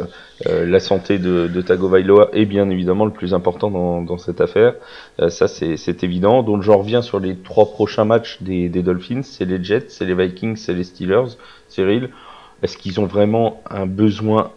la 0.45 0.79
santé 0.81 1.19
de, 1.19 1.47
de 1.47 1.61
Tagovailoa 1.61 2.31
est 2.33 2.45
bien 2.45 2.69
évidemment 2.69 3.05
le 3.05 3.11
plus 3.11 3.33
important 3.33 3.71
dans, 3.71 4.01
dans 4.01 4.17
cette 4.17 4.41
affaire. 4.41 4.73
ça, 5.29 5.47
c'est 5.47 6.03
évident. 6.03 6.43
Donc 6.43 6.63
j'en 6.63 6.79
reviens 6.79 7.01
sur 7.01 7.19
les 7.19 7.37
trois 7.37 7.71
prochains 7.71 8.03
matchs 8.03 8.41
des, 8.41 8.67
des 8.67 8.83
Dolphins. 8.83 9.23
C'est 9.23 9.45
les 9.45 9.63
Jets, 9.63 9.85
c'est 9.87 10.05
les 10.05 10.15
Vikings, 10.15 10.57
c'est 10.57 10.73
les 10.73 10.83
Steelers. 10.83 11.37
Cyril, 11.69 12.09
est-ce 12.65 12.77
qu'ils 12.77 12.99
ont 12.99 13.05
vraiment 13.05 13.61
un 13.69 13.85
besoin 13.85 14.51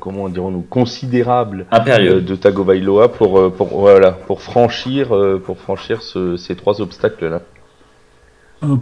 comment 0.00 0.28
dirons-nous 0.28 0.62
considérable 0.62 1.66
euh, 1.72 2.20
de 2.20 2.34
Tagovailoa 2.34 3.08
pour 3.08 3.38
euh, 3.38 3.50
pour 3.50 3.68
voilà 3.68 4.10
pour 4.10 4.42
franchir 4.42 5.14
euh, 5.14 5.38
pour 5.38 5.58
franchir 5.58 6.02
ces 6.02 6.56
trois 6.56 6.80
obstacles 6.80 7.28
là 7.28 7.42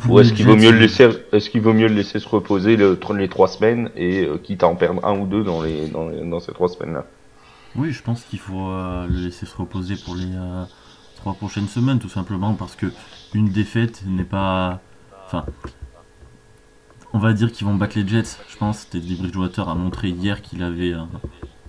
ou 0.09 0.19
est-ce 0.19 0.33
qu'il 0.33 0.47
vaut 0.47 0.57
mieux 0.57 0.73
le 0.73 0.79
laisser 0.79 1.11
est-ce 1.33 1.51
qu'il 1.51 1.61
vaut 1.61 1.75
mieux 1.75 1.89
le 1.89 1.95
laisser 1.95 2.19
se 2.19 2.29
reposer 2.29 2.77
le, 2.77 2.99
les 3.15 3.29
trois 3.29 3.49
semaines 3.49 3.91
et 3.95 4.27
quitte 4.43 4.63
à 4.63 4.69
en 4.69 4.77
perdre 4.77 5.05
un 5.05 5.19
ou 5.19 5.27
deux 5.27 5.45
dans 5.45 5.61
les 5.61 5.89
dans, 5.89 6.09
dans 6.09 6.41
ces 6.41 6.53
trois 6.53 6.71
semaines 6.71 6.95
là 6.95 7.05
oui 7.77 7.93
je 7.93 8.03
pense 8.03 8.23
qu'il 8.23 8.39
faut 8.39 8.71
le 8.73 9.25
laisser 9.25 9.45
se 9.45 9.55
reposer 9.55 9.97
pour 10.03 10.15
les 10.15 10.33
trois 11.17 11.35
prochaines 11.35 11.69
semaines 11.69 11.99
tout 11.99 12.09
simplement 12.09 12.55
parce 12.55 12.77
que 12.77 12.87
une 13.35 13.51
défaite 13.51 14.03
n'est 14.07 14.25
pas 14.25 14.81
enfin 15.27 15.45
on 17.17 17.19
va 17.19 17.33
dire 17.33 17.51
qu'ils 17.51 17.67
vont 17.67 17.75
battre 17.75 17.99
les 17.99 18.07
Jets. 18.07 18.37
Je 18.47 18.59
pense 18.59 18.85
que 18.85 18.91
Teddy 18.91 19.17
Bridgewater 19.17 19.71
a 19.71 19.75
montré 19.75 20.11
hier 20.11 20.43
qu'il 20.43 20.63
avait 20.63 20.93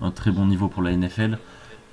un, 0.01 0.12
très 0.12 0.30
bon 0.30 0.46
niveau 0.46 0.68
pour 0.68 0.84
la 0.84 0.94
NFL. 0.94 1.39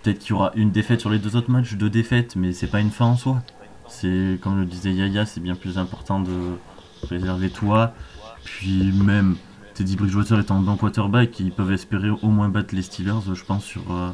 Peut-être 0.03 0.19
qu'il 0.19 0.31
y 0.31 0.33
aura 0.33 0.51
une 0.57 0.73
défaite 0.73 1.01
sur 1.01 1.09
les 1.09 1.21
deux 1.21 1.37
autres 1.37 1.53
matchs, 1.53 1.75
deux 1.75 1.89
défaites, 1.89 2.35
mais 2.35 2.53
c'est 2.53 2.67
pas 2.67 2.81
une 2.81 2.91
fin 2.91 3.05
en 3.05 3.17
soi. 3.17 3.45
C'est 3.87 4.41
comme 4.43 4.59
le 4.59 4.67
disait 4.67 4.93
Yaya, 4.93 5.25
c'est 5.25 5.41
bien 5.41 5.55
plus 5.55 5.79
important 5.79 6.19
de 6.19 6.57
préserver 7.03 7.49
toi. 7.49 7.95
Puis 8.43 8.91
même 8.91 9.37
Teddy 9.75 9.95
Bridgewater 9.95 10.41
étant 10.41 10.59
bon 10.59 10.77
quarterback, 10.77 11.39
ils 11.39 11.53
peuvent 11.53 11.73
espérer 11.73 12.11
au 12.11 12.31
moins 12.31 12.49
battre 12.49 12.75
les 12.75 12.83
Steelers, 12.83 13.35
je 13.35 13.45
pense, 13.45 13.65
sur 13.65 13.83
euh, 13.93 14.11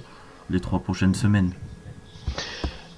les 0.50 0.60
trois 0.60 0.80
prochaines 0.80 1.14
semaines. 1.14 1.52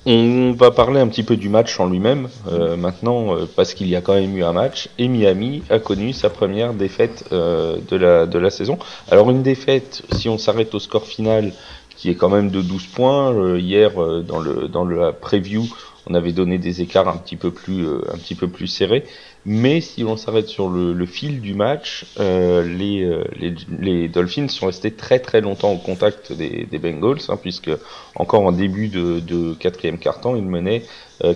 On 0.05 0.51
va 0.51 0.73
parler 0.73 0.99
un 0.99 1.07
petit 1.07 1.23
peu 1.23 1.37
du 1.37 1.49
match 1.49 1.79
en 1.79 1.87
lui-même 1.87 2.29
euh, 2.49 2.77
maintenant, 2.77 3.37
euh, 3.37 3.49
parce 3.55 3.73
qu'il 3.73 3.89
y 3.89 3.95
a 3.95 4.01
quand 4.01 4.15
même 4.15 4.37
eu 4.37 4.43
un 4.43 4.53
match, 4.53 4.89
et 4.99 5.07
Miami 5.07 5.63
a 5.71 5.79
connu 5.79 6.13
sa 6.13 6.29
première 6.29 6.75
défaite 6.75 7.25
euh, 7.31 7.77
de, 7.89 7.97
la, 7.97 8.27
de 8.27 8.37
la 8.37 8.51
saison. 8.51 8.81
Alors 9.13 9.31
une 9.31 9.45
défaite, 9.45 10.03
si 10.11 10.29
on 10.29 10.39
s'arrête 10.39 10.75
au 10.75 10.81
score 10.81 11.07
final, 11.07 11.53
qui 11.97 12.11
est 12.11 12.17
quand 12.17 12.31
même 12.31 12.51
de 12.51 12.63
12 12.63 12.87
points, 12.87 13.59
hier 13.59 13.93
dans, 14.25 14.41
le, 14.41 14.67
dans 14.67 14.85
la 14.85 15.13
preview, 15.13 15.69
on 16.09 16.15
avait 16.15 16.33
donné 16.33 16.59
des 16.59 16.81
écarts 16.83 17.07
un 17.07 17.17
petit 17.17 17.37
peu 17.37 17.53
plus, 17.53 17.87
un 17.87 18.19
petit 18.19 18.35
peu 18.35 18.49
plus 18.49 18.67
serrés. 18.67 19.05
Mais 19.45 19.81
si 19.81 20.05
on 20.05 20.17
s'arrête 20.17 20.47
sur 20.47 20.69
le, 20.69 21.07
fil 21.07 21.41
du 21.41 21.55
match, 21.55 22.07
euh, 22.21 22.63
les, 22.63 23.05
les, 23.37 23.55
les, 23.81 24.09
Dolphins 24.09 24.47
sont 24.47 24.67
restés 24.67 24.93
très 24.93 25.19
très 25.19 25.41
longtemps 25.41 25.73
au 25.73 25.79
contact 25.79 26.33
des, 26.33 26.67
des 26.71 26.79
Bengals, 26.79 27.19
hein, 27.29 27.37
puisque 27.41 27.71
encore 28.15 28.43
en 28.43 28.53
début 28.53 28.87
de, 28.87 29.19
de 29.19 29.55
quatrième 29.55 29.99
quart-temps, 29.99 30.37
ils 30.37 30.45
menaient 30.45 30.85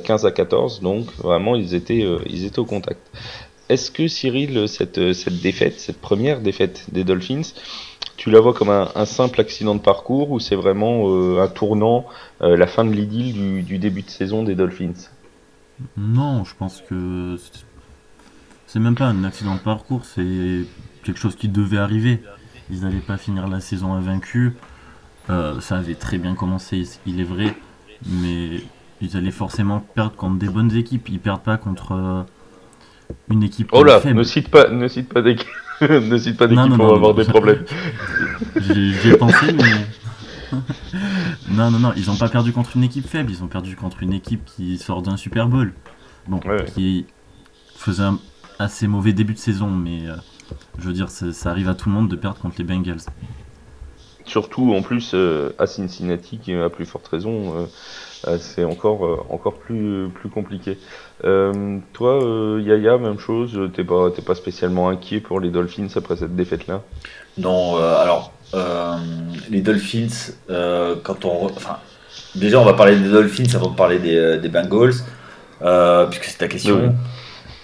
15 0.05 0.25
à 0.25 0.31
14, 0.31 0.81
donc 0.83 1.07
vraiment 1.19 1.57
ils 1.57 1.75
étaient, 1.75 2.05
euh, 2.05 2.19
ils 2.27 2.45
étaient 2.45 2.61
au 2.61 2.65
contact. 2.65 3.01
Est-ce 3.69 3.91
que 3.91 4.07
Cyril, 4.07 4.69
cette, 4.69 5.13
cette 5.13 5.41
défaite, 5.41 5.81
cette 5.81 6.01
première 6.01 6.41
défaite 6.41 6.87
des 6.93 7.03
Dolphins, 7.03 7.43
tu 8.17 8.31
la 8.31 8.39
vois 8.39 8.55
comme 8.55 8.71
un, 8.71 9.05
simple 9.05 9.41
accident 9.41 9.75
de 9.75 9.81
parcours 9.81 10.31
ou 10.31 10.39
c'est 10.39 10.55
vraiment 10.55 11.11
euh, 11.11 11.41
un 11.43 11.49
tournant, 11.49 12.07
la 12.41 12.67
fin 12.69 12.85
de 12.85 12.93
l'idylle 12.93 13.65
du 13.65 13.79
début 13.79 14.03
de 14.03 14.11
saison 14.11 14.45
des 14.45 14.55
Dolphins? 14.55 15.11
Non, 15.97 16.45
je 16.45 16.55
pense 16.57 16.81
que 16.89 17.37
c'est 18.67 18.81
même 18.81 18.95
pas 18.95 19.07
un 19.07 19.25
accident 19.25 19.55
de 19.55 19.61
parcours, 19.61 20.05
c'est 20.05 20.65
quelque 21.05 21.19
chose 21.19 21.37
qui 21.37 21.49
devait 21.49 21.79
arriver. 21.79 22.23
Ils 22.71 22.81
n'allaient 22.81 22.97
pas 22.97 23.17
finir 23.17 23.47
la 23.47 23.61
saison 23.61 23.95
invaincus. 23.95 24.53
Euh, 25.31 25.61
ça 25.61 25.79
avait 25.79 25.95
très 25.95 26.19
bien 26.19 26.35
commencé, 26.35 26.85
il 27.07 27.21
est 27.21 27.25
vrai, 27.25 27.55
mais 28.07 28.61
ils 29.01 29.17
allaient 29.17 29.31
forcément 29.31 29.81
perdre 29.81 30.17
contre 30.17 30.37
des 30.37 30.49
bonnes 30.49 30.75
équipes. 30.75 31.09
Ils 31.09 31.21
perdent 31.21 31.43
pas 31.43 31.57
contre 31.57 31.93
euh, 31.93 32.23
une 33.31 33.43
équipe 33.43 33.69
oh 33.73 33.85
là, 33.85 34.01
Ne 34.05 34.23
cite 34.25 34.49
pas, 34.51 34.69
ne 34.69 34.89
cite 34.89 35.09
pas 35.09 35.23
d'équipe, 35.23 35.49
ne 35.81 36.19
cite 36.19 36.37
pas 36.37 36.49
d'équipe, 36.49 36.73
on 36.73 36.77
va 36.77 36.95
avoir 36.95 37.15
des 37.15 37.25
problèmes. 37.25 37.65
J'y 38.57 39.11
ai 39.11 39.17
pensé, 39.17 39.53
mais 39.53 40.59
non, 41.51 41.71
non, 41.71 41.79
non, 41.79 41.93
ils 41.97 42.07
n'ont 42.07 42.17
pas 42.17 42.29
perdu 42.29 42.53
contre 42.53 42.77
une 42.77 42.85
équipe 42.85 43.07
faible. 43.07 43.31
Ils 43.31 43.45
ont 43.45 43.49
perdu 43.49 43.77
contre 43.77 44.03
une 44.03 44.13
équipe 44.13 44.45
qui 44.45 44.79
sort 44.79 45.03
d'un 45.03 45.17
Super 45.17 45.49
Bowl, 45.49 45.73
bon, 46.27 46.41
qui 46.75 47.07
faisait 47.77 48.05
un, 48.05 48.19
assez 48.59 48.87
mauvais 48.87 49.13
début 49.13 49.35
de 49.35 49.39
saison, 49.39 49.69
mais 49.69 50.07
euh, 50.07 50.15
je 50.79 50.87
veux 50.87 50.93
dire, 50.93 51.09
ça 51.11 51.51
arrive 51.51 51.69
à 51.69 51.75
tout 51.75 51.89
le 51.89 51.95
monde 51.95 52.09
de 52.09 52.17
perdre 52.17 52.39
contre 52.39 52.57
les 52.59 52.65
Bengals. 52.65 53.01
Surtout 54.25 54.75
en 54.75 54.83
plus 54.83 55.13
euh, 55.15 55.51
à 55.59 55.67
Cincinnati, 55.67 56.39
qui 56.39 56.53
a 56.53 56.69
plus 56.69 56.85
forte 56.85 57.07
raison, 57.07 57.69
euh, 58.27 58.39
c'est 58.41 58.65
encore, 58.65 59.27
encore 59.31 59.55
plus, 59.55 60.09
plus 60.09 60.29
compliqué. 60.29 60.79
toi, 61.23 62.59
Yaya, 62.61 62.99
même 62.99 63.19
chose, 63.19 63.71
t'es 63.75 63.85
pas, 63.85 64.11
pas 64.11 64.35
spécialement 64.35 64.89
inquiet 64.89 65.21
pour 65.21 65.39
les 65.39 65.51
Dolphins 65.51 65.89
après 65.95 66.17
cette 66.17 66.35
défaite-là? 66.35 66.83
Non, 67.39 67.77
alors, 67.77 68.33
les 69.49 69.61
Dolphins, 69.61 70.33
quand 71.05 71.25
on. 71.25 71.47
Enfin, 71.47 71.77
déjà, 72.35 72.59
on 72.59 72.65
va 72.65 72.73
parler 72.73 72.99
des 72.99 73.11
Dolphins 73.11 73.55
avant 73.55 73.71
de 73.71 73.77
parler 73.77 74.01
des, 74.01 74.39
des 74.39 74.49
Bengals, 74.49 74.95
puisque 76.09 76.25
c'est 76.25 76.39
ta 76.39 76.49
question. 76.49 76.97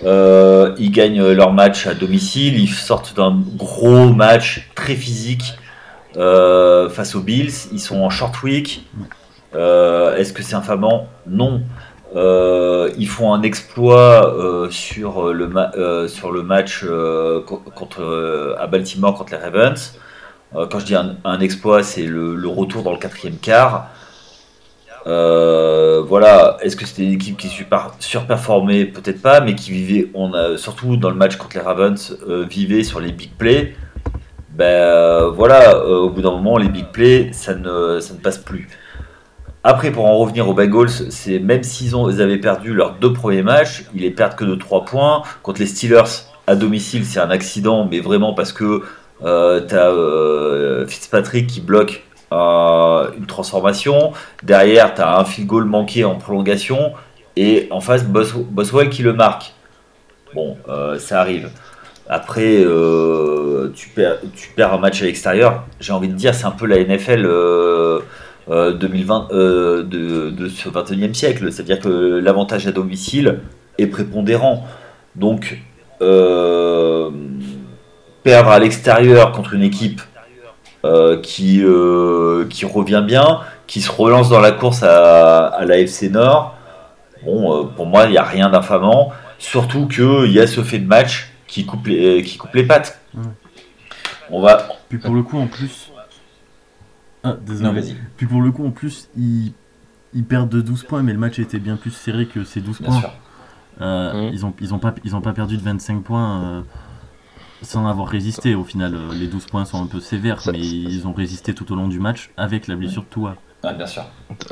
Euh, 0.04 0.74
ils 0.78 0.90
gagnent 0.90 1.30
leur 1.32 1.52
match 1.52 1.86
à 1.86 1.94
domicile, 1.94 2.58
ils 2.58 2.68
sortent 2.68 3.14
d'un 3.14 3.40
gros 3.56 4.12
match 4.12 4.68
très 4.74 4.94
physique 4.94 5.54
euh, 6.16 6.88
face 6.88 7.14
aux 7.14 7.20
Bills. 7.20 7.52
Ils 7.72 7.80
sont 7.80 8.00
en 8.00 8.10
short 8.10 8.42
week. 8.42 8.86
Euh, 9.54 10.16
est-ce 10.16 10.32
que 10.32 10.42
c'est 10.42 10.54
infamant? 10.54 11.08
Non. 11.26 11.62
ils 12.14 13.08
font 13.08 13.32
un 13.32 13.42
exploit 13.42 14.34
sur, 14.70 15.32
le 15.32 16.42
match 16.42 16.84
contre, 17.74 18.56
à 18.58 18.66
Baltimore 18.66 19.14
contre 19.14 19.32
les 19.32 19.38
Ravens. 19.38 19.94
quand 20.52 20.78
je 20.78 20.84
dis 20.84 20.94
un, 20.94 21.40
exploit, 21.40 21.82
c'est 21.82 22.06
le, 22.06 22.48
retour 22.48 22.82
dans 22.82 22.92
le 22.92 22.98
quatrième 22.98 23.36
quart. 23.36 23.88
Euh, 25.06 26.02
voilà, 26.06 26.58
est-ce 26.62 26.76
que 26.76 26.86
c'était 26.86 27.02
une 27.02 27.12
équipe 27.12 27.36
qui 27.36 27.48
surperformait? 27.98 28.84
Peut-être 28.84 29.20
pas, 29.20 29.40
mais 29.40 29.54
qui 29.54 29.72
vivait, 29.72 30.10
surtout 30.56 30.96
dans 30.96 31.10
le 31.10 31.16
match 31.16 31.36
contre 31.36 31.56
les 31.56 31.62
Ravens, 31.62 32.18
euh, 32.28 32.44
vivait 32.48 32.84
sur 32.84 33.00
les 33.00 33.12
big 33.12 33.30
plays. 33.36 33.74
Ben 34.50 34.64
euh, 34.64 35.30
voilà, 35.30 35.84
au 35.86 36.10
bout 36.10 36.22
d'un 36.22 36.32
moment, 36.32 36.58
les 36.58 36.68
big 36.68 36.86
plays, 36.92 37.30
ça 37.32 37.54
ne, 37.54 37.98
passe 38.22 38.38
plus. 38.38 38.68
Après, 39.64 39.90
pour 39.90 40.06
en 40.06 40.18
revenir 40.18 40.48
aux 40.48 40.54
Bengals, 40.54 40.90
c'est 41.10 41.38
même 41.38 41.62
s'ils 41.62 41.92
ils 42.10 42.20
avaient 42.20 42.38
perdu 42.38 42.74
leurs 42.74 42.94
deux 42.94 43.12
premiers 43.12 43.42
matchs, 43.42 43.84
ils 43.94 44.02
les 44.02 44.10
perdent 44.10 44.34
que 44.34 44.44
de 44.44 44.56
3 44.56 44.84
points. 44.84 45.22
Contre 45.42 45.60
les 45.60 45.66
Steelers 45.66 46.26
à 46.48 46.56
domicile, 46.56 47.04
c'est 47.04 47.20
un 47.20 47.30
accident, 47.30 47.86
mais 47.88 48.00
vraiment 48.00 48.34
parce 48.34 48.52
que 48.52 48.82
tu 49.20 49.26
as 49.26 50.86
Fitzpatrick 50.86 51.46
qui 51.46 51.60
bloque 51.60 52.02
euh, 52.32 53.10
une 53.18 53.26
transformation. 53.26 54.12
Derrière, 54.42 54.94
tu 54.94 55.02
as 55.02 55.18
un 55.18 55.24
field 55.24 55.48
goal 55.48 55.64
manqué 55.64 56.04
en 56.04 56.16
prolongation. 56.16 56.92
Et 57.36 57.68
en 57.70 57.80
face, 57.80 58.04
Boswell 58.04 58.90
qui 58.90 59.02
le 59.02 59.12
marque. 59.12 59.52
Bon, 60.34 60.56
euh, 60.68 60.98
ça 60.98 61.20
arrive. 61.20 61.50
Après, 62.08 62.56
euh, 62.58 63.72
tu, 63.74 63.90
perds, 63.90 64.74
un 64.74 64.78
match 64.78 65.02
à 65.02 65.04
l'extérieur. 65.04 65.64
J'ai 65.80 65.92
envie 65.92 66.08
de 66.08 66.14
dire, 66.14 66.34
c'est 66.34 66.46
un 66.46 66.50
peu 66.50 66.66
la 66.66 66.82
NFL 66.82 67.22
2020, 68.48 69.28
de, 69.30 70.30
de, 70.30 70.48
ce 70.48 70.68
21e 70.68 71.14
siècle. 71.14 71.52
C'est-à-dire 71.52 71.78
que 71.80 72.18
l'avantage 72.18 72.66
à 72.66 72.72
domicile 72.72 73.40
est 73.78 73.86
prépondérant. 73.86 74.66
Donc, 75.16 75.58
perdre 75.98 77.12
à 78.50 78.58
l'extérieur 78.58 79.32
contre 79.32 79.54
une 79.54 79.62
équipe 79.62 80.02
qui, 81.22 81.62
euh, 81.62 82.46
qui 82.48 82.64
revient 82.64 83.04
bien, 83.06 83.40
qui 83.66 83.80
se 83.80 83.90
relance 83.90 84.28
dans 84.28 84.40
la 84.40 84.52
course 84.52 84.82
à, 84.82 85.46
à 85.46 85.64
la 85.64 85.78
FC 85.78 86.10
Nord. 86.10 86.56
Bon, 87.24 87.56
euh, 87.56 87.64
pour 87.64 87.86
moi, 87.86 88.06
il 88.06 88.10
n'y 88.10 88.18
a 88.18 88.24
rien 88.24 88.50
d'infamant. 88.50 89.12
Surtout 89.38 89.86
qu'il 89.86 90.32
y 90.32 90.40
a 90.40 90.46
ce 90.46 90.62
fait 90.62 90.78
de 90.78 90.86
match 90.86 91.32
qui 91.46 91.66
coupe 91.66 91.86
les, 91.86 92.22
qui 92.22 92.36
coupe 92.36 92.54
les 92.54 92.64
pattes. 92.64 93.00
On 94.30 94.40
va. 94.40 94.68
Puis 94.88 94.98
pour 94.98 95.14
le 95.14 95.22
coup, 95.22 95.38
en 95.38 95.46
plus. 95.46 95.90
Ah, 97.24 97.36
désolé. 97.40 97.82
Puis 98.16 98.26
pour 98.26 98.40
le 98.40 98.50
coup, 98.50 98.66
en 98.66 98.70
plus, 98.70 99.08
ils, 99.16 99.52
ils, 100.14 100.24
perdent 100.24 100.48
de 100.48 100.60
12 100.60 100.84
points, 100.84 101.02
mais 101.02 101.12
le 101.12 101.18
match 101.18 101.38
était 101.38 101.60
bien 101.60 101.76
plus 101.76 101.92
serré 101.92 102.26
que 102.26 102.42
ces 102.42 102.60
12 102.60 102.78
points. 102.78 103.02
Mmh. 103.78 104.30
Ils 104.32 104.40
n'ont 104.40 104.54
ils 104.60 104.74
ont 104.74 104.78
pas, 104.78 104.94
ils 105.04 105.14
ont 105.14 105.20
pas 105.20 105.32
perdu 105.32 105.56
de 105.56 105.62
25 105.62 106.02
points 106.02 106.64
sans 107.62 107.86
avoir 107.86 108.08
résisté. 108.08 108.54
Au 108.54 108.64
final, 108.64 108.94
euh, 108.94 109.14
les 109.14 109.26
12 109.26 109.46
points 109.46 109.64
sont 109.64 109.82
un 109.82 109.86
peu 109.86 110.00
sévères, 110.00 110.42
mais 110.52 110.58
ils 110.58 111.06
ont 111.06 111.12
résisté 111.12 111.54
tout 111.54 111.72
au 111.72 111.76
long 111.76 111.88
du 111.88 112.00
match 112.00 112.30
avec 112.36 112.66
la 112.66 112.76
blessure 112.76 113.02
de 113.02 113.08
Toua. 113.08 113.36
bien 113.62 113.86
sûr. 113.86 114.04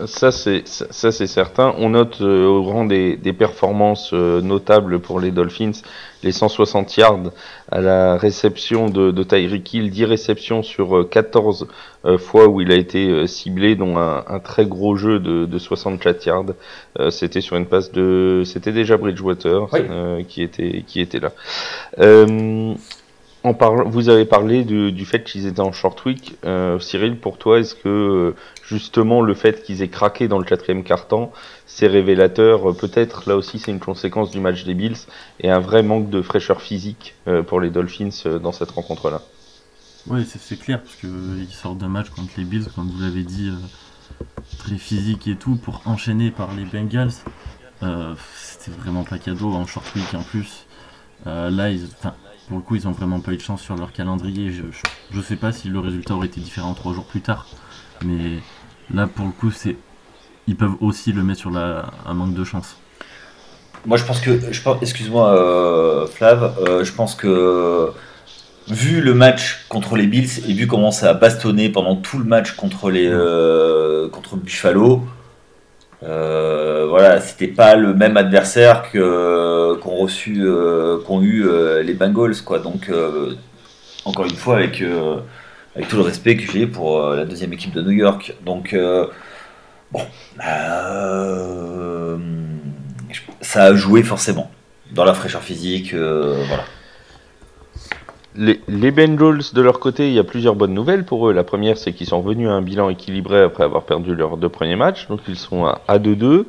Ça 0.06 0.30
c'est 0.30 0.66
ça 0.68 1.10
c'est 1.10 1.26
certain. 1.26 1.74
On 1.78 1.90
note 1.90 2.20
euh, 2.20 2.46
au 2.46 2.62
rang 2.62 2.84
des, 2.84 3.16
des 3.16 3.32
performances 3.32 4.10
euh, 4.12 4.40
notables 4.40 5.00
pour 5.00 5.20
les 5.20 5.30
Dolphins 5.30 5.72
les 6.22 6.32
160 6.32 6.98
yards 6.98 7.30
à 7.72 7.80
la 7.80 8.18
réception 8.18 8.90
de, 8.90 9.10
de 9.10 9.22
Tyreek 9.22 9.72
Hill, 9.72 9.90
10 9.90 10.04
réceptions 10.04 10.62
sur 10.62 11.08
14 11.08 11.66
fois 12.18 12.46
où 12.46 12.60
il 12.60 12.70
a 12.72 12.74
été 12.74 13.26
ciblé, 13.26 13.74
dont 13.74 13.96
un, 13.96 14.22
un, 14.26 14.38
très 14.38 14.66
gros 14.66 14.96
jeu 14.96 15.18
de, 15.18 15.46
de 15.46 15.58
64 15.58 16.26
yards. 16.26 16.44
c'était 17.10 17.40
sur 17.40 17.56
une 17.56 17.64
passe 17.64 17.90
de, 17.90 18.42
c'était 18.44 18.72
déjà 18.72 18.98
Bridgewater 18.98 19.68
qui 20.28 20.42
était 20.42 20.84
qui 20.86 21.00
était 21.00 21.20
là 21.20 21.32
vous 23.42 24.08
avez 24.10 24.26
parlé 24.26 24.64
du 24.64 25.04
fait 25.06 25.24
qu'ils 25.24 25.46
étaient 25.46 25.60
en 25.60 25.72
short 25.72 26.04
week. 26.04 26.36
Euh, 26.44 26.78
Cyril, 26.78 27.16
pour 27.18 27.38
toi, 27.38 27.58
est-ce 27.58 27.74
que 27.74 27.88
euh, 27.88 28.36
justement 28.66 29.22
le 29.22 29.34
fait 29.34 29.62
qu'ils 29.62 29.82
aient 29.82 29.88
craqué 29.88 30.28
dans 30.28 30.38
le 30.38 30.44
quatrième 30.44 30.84
quart-temps, 30.84 31.32
c'est 31.66 31.86
révélateur 31.86 32.76
Peut-être 32.76 33.28
là 33.28 33.36
aussi 33.36 33.58
c'est 33.58 33.70
une 33.70 33.80
conséquence 33.80 34.30
du 34.30 34.40
match 34.40 34.64
des 34.64 34.74
Bills 34.74 35.06
et 35.40 35.50
un 35.50 35.58
vrai 35.58 35.82
manque 35.82 36.10
de 36.10 36.20
fraîcheur 36.20 36.60
physique 36.60 37.14
euh, 37.28 37.42
pour 37.42 37.60
les 37.60 37.70
Dolphins 37.70 38.38
dans 38.42 38.52
cette 38.52 38.70
rencontre-là? 38.70 39.22
Oui, 40.06 40.26
c'est 40.26 40.58
clair 40.58 40.82
parce 40.82 40.96
qu'ils 40.96 41.54
sortent 41.54 41.78
d'un 41.78 41.88
match 41.88 42.10
contre 42.10 42.32
les 42.36 42.44
Bills, 42.44 42.66
comme 42.74 42.88
vous 42.88 43.02
l'avez 43.02 43.22
dit, 43.22 43.50
très 44.58 44.76
physique 44.76 45.28
et 45.28 45.36
tout, 45.36 45.56
pour 45.56 45.82
enchaîner 45.84 46.30
par 46.30 46.54
les 46.54 46.64
Bengals. 46.64 47.12
C'était 48.34 48.70
vraiment 48.78 49.04
pas 49.04 49.18
cadeau 49.18 49.52
en 49.52 49.66
short 49.66 49.94
week 49.94 50.14
en 50.14 50.22
plus. 50.22 50.66
là, 51.26 51.70
ils, 51.70 51.86
pour 52.50 52.58
le 52.58 52.64
coup, 52.64 52.74
ils 52.74 52.88
ont 52.88 52.90
vraiment 52.90 53.20
pas 53.20 53.30
eu 53.30 53.36
de 53.36 53.42
chance 53.42 53.62
sur 53.62 53.76
leur 53.76 53.92
calendrier. 53.92 54.50
Je, 54.50 54.64
je, 55.14 55.20
sais 55.20 55.36
pas 55.36 55.52
si 55.52 55.68
le 55.68 55.78
résultat 55.78 56.14
aurait 56.14 56.26
été 56.26 56.40
différent 56.40 56.74
trois 56.74 56.92
jours 56.92 57.04
plus 57.04 57.20
tard, 57.20 57.46
mais 58.04 58.40
là, 58.92 59.06
pour 59.06 59.24
le 59.24 59.30
coup, 59.30 59.52
c'est 59.52 59.76
ils 60.48 60.56
peuvent 60.56 60.74
aussi 60.80 61.12
le 61.12 61.22
mettre 61.22 61.38
sur 61.38 61.52
la, 61.52 61.86
un 62.04 62.12
manque 62.12 62.34
de 62.34 62.42
chance. 62.42 62.76
Moi, 63.86 63.96
je 63.96 64.04
pense 64.04 64.20
que, 64.20 64.40
je 64.50 64.62
excuse-moi, 64.82 65.32
euh, 65.32 66.06
Flav, 66.08 66.56
euh, 66.66 66.82
je 66.82 66.92
pense 66.92 67.14
que 67.14 67.92
vu 68.66 69.00
le 69.00 69.14
match 69.14 69.66
contre 69.68 69.94
les 69.94 70.08
Bills 70.08 70.44
et 70.48 70.52
vu 70.52 70.66
comment 70.66 70.90
ça 70.90 71.10
a 71.10 71.14
bastonné 71.14 71.68
pendant 71.68 71.94
tout 71.94 72.18
le 72.18 72.24
match 72.24 72.56
contre 72.56 72.90
les 72.90 73.06
euh, 73.08 74.08
contre 74.08 74.34
Buffalo, 74.34 75.04
voilà, 76.02 77.20
c'était 77.20 77.46
pas 77.46 77.76
le 77.76 77.94
même 77.94 78.16
adversaire 78.16 78.90
que 78.90 78.98
qu'ont 79.80 79.96
reçu, 79.96 80.44
qu'ont 81.06 81.22
eu 81.22 81.46
les 81.82 81.94
Bengals, 81.94 82.42
quoi. 82.44 82.58
Donc, 82.58 82.90
encore 84.04 84.24
une 84.24 84.36
fois, 84.36 84.56
avec 84.56 84.82
avec 85.76 85.88
tout 85.88 85.96
le 85.96 86.02
respect 86.02 86.36
que 86.36 86.50
j'ai 86.50 86.66
pour 86.66 87.00
la 87.10 87.24
deuxième 87.24 87.52
équipe 87.52 87.72
de 87.72 87.82
New 87.82 87.92
York. 87.92 88.34
Donc, 88.44 88.76
bon, 89.92 90.02
ça 93.40 93.64
a 93.64 93.74
joué 93.74 94.02
forcément 94.02 94.50
dans 94.92 95.04
la 95.04 95.14
fraîcheur 95.14 95.42
physique, 95.42 95.94
voilà. 95.94 96.64
Les, 98.36 98.60
les, 98.68 98.92
Bengals, 98.92 99.42
de 99.52 99.60
leur 99.60 99.80
côté, 99.80 100.06
il 100.06 100.14
y 100.14 100.18
a 100.20 100.24
plusieurs 100.24 100.54
bonnes 100.54 100.72
nouvelles 100.72 101.04
pour 101.04 101.28
eux. 101.28 101.32
La 101.32 101.42
première, 101.42 101.76
c'est 101.76 101.92
qu'ils 101.92 102.06
sont 102.06 102.22
revenus 102.22 102.48
à 102.48 102.52
un 102.52 102.62
bilan 102.62 102.88
équilibré 102.88 103.42
après 103.42 103.64
avoir 103.64 103.82
perdu 103.82 104.14
leurs 104.14 104.36
deux 104.36 104.48
premiers 104.48 104.76
matchs, 104.76 105.08
donc 105.08 105.20
ils 105.26 105.36
sont 105.36 105.64
à 105.64 105.98
2-2. 105.98 106.44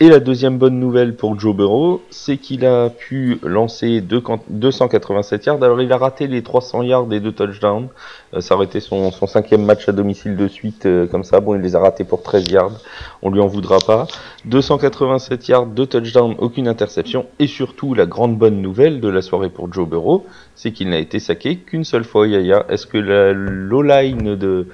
Et 0.00 0.08
la 0.08 0.18
deuxième 0.18 0.56
bonne 0.56 0.80
nouvelle 0.80 1.14
pour 1.14 1.38
Joe 1.38 1.54
Burrow, 1.54 2.02
c'est 2.08 2.38
qu'il 2.38 2.64
a 2.64 2.88
pu 2.88 3.38
lancer 3.42 4.00
287 4.00 5.44
yards. 5.44 5.62
Alors 5.62 5.82
il 5.82 5.92
a 5.92 5.98
raté 5.98 6.26
les 6.26 6.42
300 6.42 6.82
yards 6.82 7.12
et 7.12 7.20
deux 7.20 7.32
touchdowns. 7.32 7.88
Euh, 8.36 8.40
ça 8.40 8.54
aurait 8.54 8.66
été 8.66 8.80
son, 8.80 9.10
cinquième 9.10 9.64
match 9.64 9.88
à 9.88 9.92
domicile 9.92 10.36
de 10.36 10.48
suite 10.48 10.86
euh, 10.86 11.06
comme 11.06 11.24
ça. 11.24 11.40
Bon, 11.40 11.54
il 11.54 11.60
les 11.60 11.74
a 11.74 11.80
ratés 11.80 12.04
pour 12.04 12.22
13 12.22 12.50
yards. 12.50 12.80
On 13.22 13.30
lui 13.30 13.40
en 13.40 13.46
voudra 13.46 13.78
pas. 13.78 14.06
287 14.44 15.48
yards, 15.48 15.66
deux 15.66 15.86
touchdowns, 15.86 16.34
aucune 16.38 16.68
interception. 16.68 17.26
Et 17.38 17.46
surtout, 17.46 17.94
la 17.94 18.06
grande 18.06 18.36
bonne 18.36 18.60
nouvelle 18.60 19.00
de 19.00 19.08
la 19.08 19.22
soirée 19.22 19.50
pour 19.50 19.72
Joe 19.72 19.88
Burrow, 19.88 20.26
c'est 20.54 20.72
qu'il 20.72 20.90
n'a 20.90 20.98
été 20.98 21.18
saqué 21.18 21.56
qu'une 21.56 21.84
seule 21.84 22.04
fois, 22.04 22.26
Yaya. 22.26 22.66
Est-ce 22.68 22.86
que 22.86 22.98
la 22.98 23.32
line 23.32 24.36
de, 24.36 24.68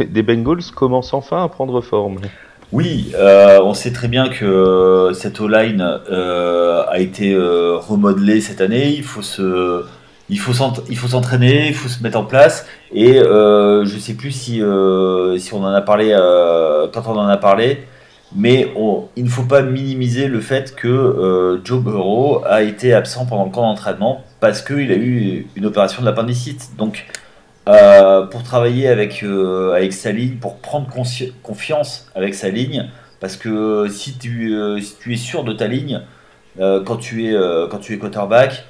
des 0.00 0.22
Bengals 0.22 0.70
commence 0.74 1.14
enfin 1.14 1.42
à 1.42 1.48
prendre 1.48 1.80
forme? 1.80 2.18
Oui, 2.72 3.12
euh, 3.16 3.60
on 3.62 3.74
sait 3.74 3.92
très 3.92 4.08
bien 4.08 4.30
que 4.30 5.10
cette 5.12 5.38
O-line 5.40 5.82
a 5.82 6.98
été 6.98 7.36
remodelée 7.36 8.40
cette 8.40 8.62
année. 8.62 8.94
Il 8.96 9.02
faut 9.04 9.20
se, 9.20 9.84
il 10.32 10.38
faut 10.38 11.08
s'entraîner, 11.08 11.68
il 11.68 11.74
faut 11.74 11.88
se 11.88 12.02
mettre 12.02 12.18
en 12.18 12.24
place. 12.24 12.66
Et 12.94 13.18
euh, 13.18 13.84
je 13.84 13.98
sais 13.98 14.14
plus 14.14 14.32
si, 14.32 14.62
euh, 14.62 15.38
on 15.52 15.62
en 15.62 15.74
a 15.74 15.82
parlé 15.82 16.08
euh, 16.12 16.88
quand 16.92 17.06
on 17.06 17.18
en 17.18 17.28
a 17.28 17.36
parlé, 17.36 17.84
mais 18.34 18.72
il 19.16 19.24
ne 19.24 19.28
faut 19.28 19.42
pas 19.42 19.60
minimiser 19.60 20.28
le 20.28 20.40
fait 20.40 20.74
que 20.74 20.88
euh, 20.88 21.60
Joe 21.64 21.82
Burrow 21.82 22.42
a 22.46 22.62
été 22.62 22.94
absent 22.94 23.26
pendant 23.26 23.44
le 23.44 23.50
camp 23.50 23.62
d'entraînement 23.62 24.24
parce 24.40 24.62
qu'il 24.62 24.90
a 24.90 24.96
eu 24.96 25.46
une 25.54 25.66
opération 25.66 26.00
de 26.00 26.06
l'appendicite. 26.06 26.70
Donc 26.78 27.06
pour 27.64 28.42
travailler 28.42 28.88
avec, 28.88 29.22
sa 29.92 30.12
ligne, 30.12 30.36
pour 30.36 30.56
prendre 30.56 30.88
confiance 31.42 32.10
avec 32.14 32.34
sa 32.34 32.48
ligne, 32.48 32.88
parce 33.20 33.36
que 33.36 33.86
si 33.88 34.18
tu, 34.18 34.56
es 34.56 35.16
sûr 35.16 35.44
de 35.44 35.52
ta 35.52 35.68
ligne, 35.68 36.00
quand 36.58 36.96
tu 36.96 37.26
es 37.26 37.98
quarterback, 37.98 38.64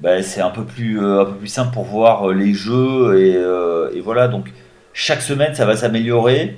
bah, 0.00 0.22
c'est 0.22 0.42
un 0.42 0.50
peu 0.50 0.64
plus 0.64 1.02
euh, 1.02 1.22
un 1.22 1.24
peu 1.24 1.34
plus 1.34 1.48
simple 1.48 1.72
pour 1.72 1.84
voir 1.84 2.28
euh, 2.28 2.34
les 2.34 2.52
jeux 2.52 3.08
euh, 3.14 3.90
et 3.94 4.00
voilà. 4.00 4.28
Donc 4.28 4.52
chaque 4.92 5.22
semaine 5.22 5.54
ça 5.54 5.64
va 5.64 5.76
s'améliorer. 5.76 6.56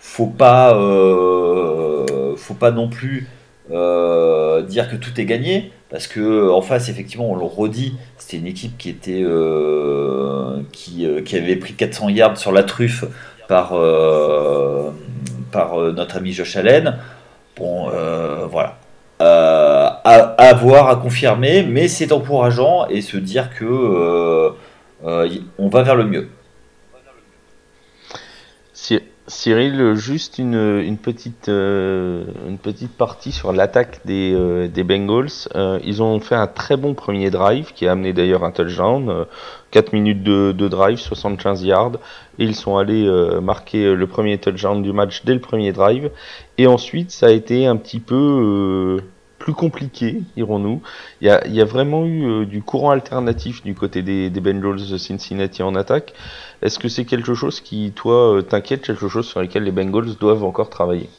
Faut 0.00 0.26
pas 0.26 0.70
faut 2.36 2.54
pas 2.54 2.70
non 2.70 2.88
plus 2.88 3.28
dire 3.68 4.88
que 4.90 4.96
tout 4.96 5.20
est 5.20 5.24
gagné. 5.24 5.72
Parce 5.90 6.06
que 6.08 6.50
en 6.50 6.62
face 6.62 6.88
effectivement 6.88 7.30
on 7.30 7.36
le 7.36 7.44
redit 7.44 7.96
c'était 8.18 8.38
une 8.38 8.46
équipe 8.46 8.76
qui, 8.78 8.96
avait 11.36 11.56
pris 11.56 11.74
400 11.74 12.08
yards 12.10 12.38
sur 12.38 12.52
la 12.52 12.62
truffe 12.62 13.04
par 13.48 13.70
par 15.52 15.78
notre 15.92 16.16
ami 16.16 16.32
Josh 16.32 16.56
Allen. 16.56 16.98
Bon 17.56 17.88
voilà 18.48 18.78
à, 20.06 20.54
voir, 20.54 20.88
à 20.88 20.96
confirmer, 20.96 21.62
mais 21.64 21.88
c'est 21.88 22.12
encourageant 22.12 22.86
et 22.88 23.00
se 23.00 23.16
dire 23.16 23.50
que 23.50 23.64
euh, 23.64 24.50
euh, 25.04 25.28
on 25.58 25.68
va 25.68 25.82
vers 25.82 25.96
le 25.96 26.04
mieux. 26.04 26.28
Cyril, 29.28 29.94
juste 29.96 30.38
une, 30.38 30.96
petite, 31.02 31.48
euh, 31.48 32.26
une 32.46 32.58
petite 32.58 32.92
partie 32.96 33.32
sur 33.32 33.52
l'attaque 33.52 33.98
des, 34.04 34.68
des 34.68 34.84
Bengals. 34.84 35.48
ils 35.82 36.00
ont 36.00 36.20
fait 36.20 36.36
un 36.36 36.46
très 36.46 36.76
bon 36.76 36.94
premier 36.94 37.30
drive 37.30 37.72
qui 37.74 37.88
a 37.88 37.92
amené 37.92 38.12
d'ailleurs 38.12 38.44
un 38.44 38.52
touchdown. 38.52 39.26
4 39.72 39.92
minutes 39.92 40.22
de, 40.22 40.52
de, 40.52 40.68
drive, 40.68 40.98
75 40.98 41.64
yards. 41.64 41.96
Et 42.38 42.44
ils 42.44 42.54
sont 42.54 42.76
allés 42.76 43.10
marquer 43.42 43.96
le 43.96 44.06
premier 44.06 44.38
touchdown 44.38 44.80
du 44.80 44.92
match 44.92 45.22
dès 45.24 45.34
le 45.34 45.40
premier 45.40 45.72
drive. 45.72 46.12
Et 46.56 46.68
ensuite, 46.68 47.10
ça 47.10 47.26
a 47.26 47.30
été 47.30 47.66
un 47.66 47.76
petit 47.76 47.98
peu 47.98 49.02
plus 49.38 49.54
compliqué, 49.54 50.22
dirons-nous. 50.36 50.82
Il 51.20 51.28
y 51.28 51.60
a, 51.60 51.64
vraiment 51.64 52.04
eu 52.04 52.24
euh, 52.24 52.46
du 52.46 52.62
courant 52.62 52.90
alternatif 52.90 53.62
du 53.62 53.74
côté 53.74 54.02
des, 54.02 54.30
Bengals 54.30 54.88
de 54.88 54.98
Cincinnati 54.98 55.62
en 55.62 55.74
attaque. 55.74 56.14
Est-ce 56.62 56.78
que 56.78 56.88
c'est 56.88 57.04
quelque 57.04 57.34
chose 57.34 57.60
qui, 57.60 57.92
toi, 57.92 58.36
euh, 58.36 58.42
t'inquiète, 58.42 58.82
quelque 58.82 59.08
chose 59.08 59.26
sur 59.26 59.40
lequel 59.40 59.64
les 59.64 59.72
Bengals 59.72 60.16
doivent 60.18 60.44
encore 60.44 60.70
travailler? 60.70 61.10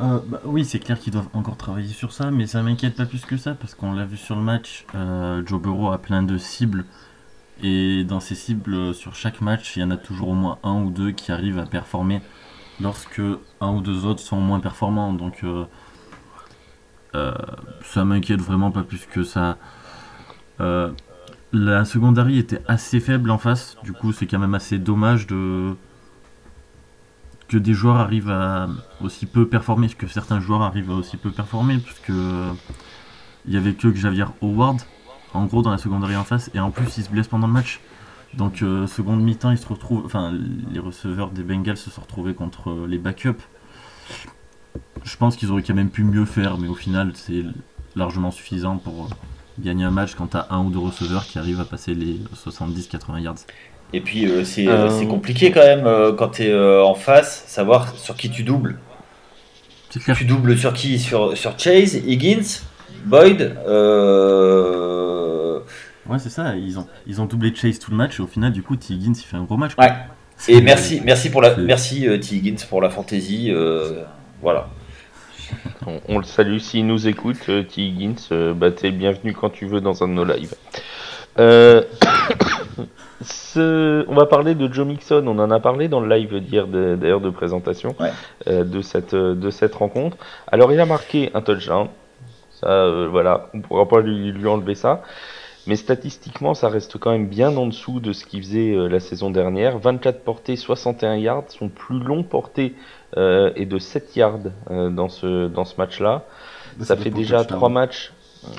Euh, 0.00 0.18
bah 0.26 0.40
oui, 0.44 0.64
c'est 0.64 0.80
clair 0.80 0.98
qu'ils 0.98 1.12
doivent 1.12 1.28
encore 1.34 1.56
travailler 1.56 1.92
sur 1.92 2.12
ça, 2.12 2.30
mais 2.30 2.46
ça 2.46 2.62
m'inquiète 2.62 2.96
pas 2.96 3.06
plus 3.06 3.24
que 3.24 3.36
ça 3.36 3.54
parce 3.54 3.74
qu'on 3.74 3.92
l'a 3.92 4.06
vu 4.06 4.16
sur 4.16 4.34
le 4.34 4.42
match. 4.42 4.86
Joe 5.46 5.60
Burrow 5.60 5.92
a 5.92 5.98
plein 5.98 6.22
de 6.22 6.36
cibles 6.36 6.84
et 7.62 8.02
dans 8.02 8.18
ces 8.18 8.34
cibles, 8.34 8.92
sur 8.92 9.14
chaque 9.14 9.40
match, 9.40 9.76
il 9.76 9.80
y 9.80 9.84
en 9.84 9.92
a 9.92 9.96
toujours 9.96 10.30
au 10.30 10.34
moins 10.34 10.58
un 10.64 10.82
ou 10.82 10.90
deux 10.90 11.12
qui 11.12 11.30
arrivent 11.30 11.60
à 11.60 11.66
performer 11.66 12.20
lorsque 12.80 13.20
un 13.60 13.72
ou 13.72 13.80
deux 13.80 14.04
autres 14.04 14.20
sont 14.20 14.38
moins 14.38 14.58
performants. 14.58 15.12
Donc 15.12 15.44
ça 17.82 18.04
m'inquiète 18.04 18.40
vraiment 18.40 18.70
pas 18.70 18.82
plus 18.82 19.06
que 19.06 19.24
ça. 19.24 19.56
Euh, 20.60 20.90
la 21.52 21.84
secondary 21.84 22.38
était 22.38 22.62
assez 22.66 23.00
faible 23.00 23.30
en 23.30 23.38
face, 23.38 23.76
du 23.84 23.92
coup 23.92 24.12
c'est 24.12 24.26
quand 24.26 24.38
même 24.38 24.54
assez 24.54 24.78
dommage 24.78 25.26
de 25.26 25.74
que 27.48 27.58
des 27.58 27.74
joueurs 27.74 27.96
arrivent 27.96 28.30
à 28.30 28.68
aussi 29.00 29.26
peu 29.26 29.46
performer, 29.46 29.88
que 29.88 30.06
certains 30.06 30.40
joueurs 30.40 30.62
arrivent 30.62 30.90
à 30.90 30.94
aussi 30.94 31.16
peu 31.16 31.30
performer, 31.30 31.78
puisque 31.78 32.08
il 33.46 33.52
y 33.52 33.56
avait 33.56 33.74
que 33.74 33.88
Xavier 33.88 34.24
Howard 34.42 34.80
en 35.34 35.44
gros 35.46 35.62
dans 35.62 35.70
la 35.70 35.78
secondary 35.78 36.16
en 36.16 36.24
face, 36.24 36.50
et 36.54 36.60
en 36.60 36.70
plus 36.70 36.96
il 36.96 37.04
se 37.04 37.10
blesse 37.10 37.28
pendant 37.28 37.46
le 37.46 37.52
match. 37.52 37.80
Donc 38.34 38.62
euh, 38.62 38.86
seconde 38.88 39.22
mi-temps, 39.22 39.52
ils 39.52 39.58
se 39.58 39.68
retrouvent, 39.68 40.04
enfin 40.04 40.32
les 40.72 40.80
receveurs 40.80 41.30
des 41.30 41.42
Bengals 41.44 41.76
se 41.76 41.90
sont 41.90 42.00
retrouvés 42.00 42.34
contre 42.34 42.86
les 42.88 42.98
backups 42.98 43.44
je 45.04 45.16
pense 45.16 45.36
qu'ils 45.36 45.50
auraient 45.50 45.62
quand 45.62 45.74
même 45.74 45.90
pu 45.90 46.02
mieux 46.02 46.24
faire, 46.24 46.58
mais 46.58 46.68
au 46.68 46.74
final, 46.74 47.12
c'est 47.14 47.44
largement 47.94 48.30
suffisant 48.30 48.78
pour 48.78 49.10
gagner 49.58 49.84
un 49.84 49.90
match 49.90 50.14
quand 50.14 50.28
tu 50.28 50.36
as 50.36 50.48
un 50.50 50.64
ou 50.64 50.70
deux 50.70 50.78
receveurs 50.78 51.26
qui 51.26 51.38
arrivent 51.38 51.60
à 51.60 51.64
passer 51.64 51.94
les 51.94 52.18
70-80 52.34 53.20
yards. 53.20 53.36
Et 53.92 54.00
puis 54.00 54.26
euh, 54.26 54.42
euh, 54.58 54.90
c'est 54.90 55.06
compliqué 55.06 55.52
quand 55.52 55.60
même 55.64 55.86
euh, 55.86 56.12
quand 56.12 56.28
tu 56.30 56.44
es 56.44 56.54
en 56.54 56.94
face, 56.94 57.44
savoir 57.46 57.94
sur 57.96 58.16
qui 58.16 58.30
tu 58.30 58.42
doubles. 58.42 58.78
Clair. 59.90 60.16
Tu 60.16 60.24
doubles 60.24 60.58
sur 60.58 60.72
qui? 60.72 60.98
Sur, 60.98 61.36
sur 61.36 61.56
Chase, 61.56 61.94
Higgins, 61.94 62.62
Boyd 63.04 63.56
Ouais, 66.06 66.18
c'est 66.18 66.30
ça. 66.30 66.56
Ils 66.56 66.80
ont, 66.80 66.88
ils 67.06 67.20
ont 67.20 67.26
doublé 67.26 67.54
Chase 67.54 67.78
tout 67.78 67.92
le 67.92 67.96
match 67.96 68.18
et 68.18 68.22
au 68.22 68.26
final, 68.26 68.52
du 68.52 68.62
coup, 68.62 68.74
T. 68.76 68.92
Higgins, 68.92 69.14
il 69.16 69.22
fait 69.22 69.36
un 69.36 69.44
gros 69.44 69.56
match. 69.56 69.72
Ouais. 69.78 69.92
Et 70.48 70.60
merci, 70.60 71.00
merci 71.04 71.30
pour 71.30 71.40
la, 71.40 71.56
merci 71.56 72.00
T. 72.20 72.34
Higgins 72.34 72.66
pour 72.68 72.82
la 72.82 72.90
fantaisie. 72.90 73.52
voilà. 74.42 74.68
On, 76.08 76.18
le 76.18 76.24
salue 76.24 76.58
s'il 76.58 76.86
nous 76.86 77.08
écoute, 77.08 77.38
euh, 77.48 77.62
T. 77.62 77.82
Higgins. 77.82 78.14
Euh, 78.32 78.54
bah, 78.54 78.70
t'es 78.70 78.90
bienvenu 78.90 79.32
quand 79.32 79.50
tu 79.50 79.66
veux 79.66 79.80
dans 79.80 80.02
un 80.02 80.08
de 80.08 80.12
nos 80.12 80.24
lives. 80.24 80.54
Euh, 81.38 81.82
on 83.56 84.14
va 84.14 84.26
parler 84.26 84.54
de 84.54 84.72
Joe 84.72 84.86
Mixon. 84.86 85.24
On 85.26 85.38
en 85.38 85.50
a 85.50 85.60
parlé 85.60 85.88
dans 85.88 86.00
le 86.00 86.14
live 86.14 86.40
d'hier, 86.40 86.66
d'ailleurs, 86.66 87.20
de, 87.20 87.30
présentation 87.30 87.94
de, 88.46 88.82
cette, 88.82 89.14
de 89.14 89.50
cette 89.50 89.74
rencontre. 89.74 90.16
Alors, 90.50 90.72
il 90.72 90.80
a 90.80 90.86
marqué 90.86 91.30
un 91.34 91.40
touchdown. 91.40 91.88
Ça, 92.60 93.06
voilà, 93.10 93.48
on 93.52 93.60
pourra 93.60 93.88
pas 93.88 94.00
lui, 94.00 94.32
lui, 94.32 94.46
enlever 94.46 94.74
ça. 94.74 95.02
Mais 95.66 95.76
statistiquement, 95.76 96.54
ça 96.54 96.68
reste 96.68 96.98
quand 96.98 97.10
même 97.10 97.26
bien 97.26 97.56
en 97.56 97.66
dessous 97.66 98.00
de 98.00 98.12
ce 98.12 98.26
qu'il 98.26 98.42
faisait 98.42 98.74
la 98.74 99.00
saison 99.00 99.30
dernière. 99.30 99.78
24 99.78 100.20
portées, 100.20 100.56
61 100.56 101.16
yards. 101.16 101.44
Son 101.48 101.68
plus 101.68 101.98
long 101.98 102.22
porté 102.22 102.74
euh, 103.16 103.52
et 103.54 103.64
de 103.64 103.78
7 103.78 104.16
yards 104.16 104.38
euh, 104.70 104.90
dans 104.90 105.08
ce, 105.08 105.46
dans 105.46 105.64
ce 105.64 105.76
match-là. 105.76 106.24
Ça 106.80 106.96
fait 106.96 107.10
déjà 107.10 107.44
3 107.44 107.68
matchs. 107.68 108.12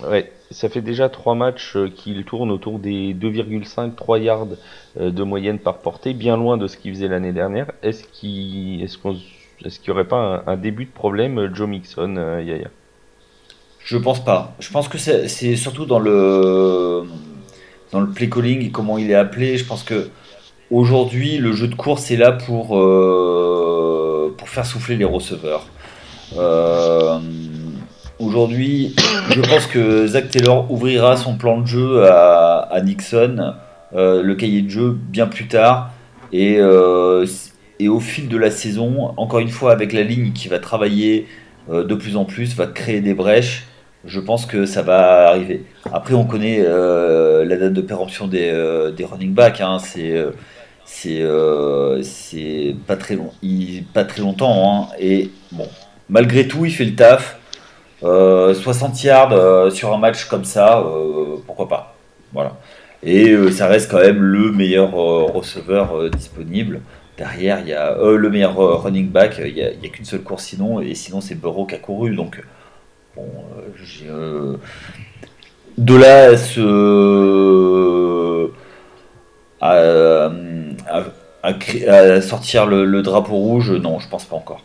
Ouais, 0.10 0.32
ça 0.50 0.70
fait 0.70 0.82
déjà 0.82 1.10
trois 1.10 1.36
matchs 1.36 1.76
euh, 1.76 1.90
qu'il 1.90 2.24
tourne 2.24 2.50
autour 2.50 2.80
des 2.80 3.14
2,5-3 3.14 4.20
yards 4.20 4.48
de 5.00 5.24
moyenne 5.24 5.60
par 5.60 5.78
portée, 5.78 6.14
bien 6.14 6.38
loin 6.38 6.58
de 6.58 6.66
ce 6.66 6.78
qu'il 6.78 6.92
faisait 6.94 7.08
l'année 7.08 7.34
dernière. 7.34 7.72
Est-ce 7.84 8.08
qu'il 8.08 8.82
est 8.82 9.06
n'y 9.06 9.90
aurait 9.90 10.08
pas 10.08 10.44
un, 10.48 10.58
début 10.58 10.86
de 10.86 10.92
problème, 10.92 11.54
Joe 11.54 11.68
Mixon, 11.68 12.16
Yaya? 12.40 12.70
Je 13.86 13.98
pense 13.98 14.24
pas. 14.26 14.56
Je 14.60 14.72
pense 14.72 14.88
que 14.88 14.98
c'est 14.98 15.56
surtout 15.56 15.86
dans 15.86 16.00
le 16.00 17.04
dans 17.92 18.02
le 18.02 18.08
play 18.08 18.28
calling 18.30 18.66
et 18.66 18.72
comment 18.72 18.98
il 18.98 19.12
est 19.12 19.16
appelé. 19.16 19.60
Je 19.60 19.66
pense 19.66 19.84
que 19.84 20.10
aujourd'hui, 20.72 21.38
le 21.38 21.54
jeu 21.54 21.68
de 21.68 21.76
course 21.76 22.10
est 22.10 22.18
là 22.18 22.32
pour 22.32 22.70
faire 24.48 24.66
souffler 24.66 24.96
les 24.96 25.06
receveurs. 25.06 25.68
Aujourd'hui, 28.18 28.96
je 29.30 29.42
pense 29.42 29.68
que 29.68 30.08
Zach 30.08 30.30
Taylor 30.32 30.72
ouvrira 30.72 31.16
son 31.16 31.38
plan 31.38 31.62
de 31.62 31.68
jeu 31.68 32.06
à, 32.06 32.82
Nixon, 32.84 33.54
le 33.94 34.34
cahier 34.34 34.64
de 34.64 34.70
jeu 34.70 34.98
bien 35.10 35.28
plus 35.28 35.48
tard. 35.48 35.92
Et, 36.34 36.58
et 37.80 37.88
au 37.88 38.00
fil 38.00 38.30
de 38.30 38.38
la 38.38 38.50
saison, 38.50 39.14
encore 39.18 39.40
une 39.42 39.50
fois 39.50 39.72
avec 39.72 39.94
la 39.94 40.02
ligne 40.02 40.34
qui 40.34 40.48
va 40.48 40.58
travailler 40.58 41.28
de 41.70 41.94
plus 41.94 42.18
en 42.18 42.26
plus, 42.26 42.56
va 42.56 42.66
créer 42.66 43.02
des 43.02 43.14
brèches 43.14 43.68
je 44.06 44.20
pense 44.20 44.46
que 44.46 44.66
ça 44.66 44.82
va 44.82 45.30
arriver. 45.30 45.64
Après, 45.92 46.14
on 46.14 46.26
connaît 46.26 46.60
euh, 46.62 47.44
la 47.46 47.58
date 47.58 47.74
de 47.74 47.82
péremption 47.82 48.28
des, 48.28 48.50
euh, 48.52 48.92
des 48.92 49.06
running 49.06 49.34
backs. 49.34 49.62
Hein. 49.62 49.78
c'est 49.80 50.12
euh, 51.22 52.02
c'est 52.04 52.76
pas 52.88 52.96
très 52.96 53.16
long, 53.16 53.32
pas 53.94 54.06
très 54.06 54.22
longtemps. 54.22 54.90
Hein. 54.92 54.96
et 55.00 55.32
bon, 55.52 55.68
malgré 56.10 56.48
tout, 56.48 56.66
il 56.66 56.72
fait 56.72 56.86
le 56.86 56.96
taf. 56.96 57.40
60 58.02 59.04
yards 59.04 59.72
sur 59.72 59.92
un 59.92 59.98
match 59.98 60.26
comme 60.26 60.46
ça, 60.46 60.84
pourquoi 61.48 61.68
pas. 61.68 61.96
Voilà. 62.34 62.56
Et 63.02 63.36
ça 63.52 63.66
reste 63.66 63.90
quand 63.90 64.00
même 64.00 64.22
le 64.22 64.52
meilleur 64.52 64.92
receveur 64.92 66.10
disponible. 66.12 66.82
Derrière, 67.18 67.62
il 67.62 67.70
y 67.70 67.74
a 67.74 67.98
le 67.98 68.30
meilleur 68.30 68.84
running 68.84 69.10
back. 69.10 69.42
Il 69.44 69.56
n'y 69.56 69.64
a, 69.64 69.70
a 69.70 69.88
qu'une 69.88 70.06
seule 70.06 70.22
course 70.22 70.44
sinon, 70.44 70.82
et 70.82 70.94
sinon 70.94 71.20
c'est 71.20 71.34
Burrow 71.34 71.66
qui 71.66 71.74
a 71.74 71.80
couru. 71.80 72.16
Donc 72.16 72.44
Bon, 73.16 73.30
euh, 73.58 73.70
euh, 74.10 74.58
de 75.78 75.96
là 75.96 76.32
à, 79.62 80.30
sortir 82.22 82.66
le, 82.66 83.02
drapeau 83.02 83.36
rouge, 83.36 83.72
non, 83.72 84.00
je 84.00 84.10
pense 84.10 84.26
pas 84.26 84.36
encore. 84.36 84.62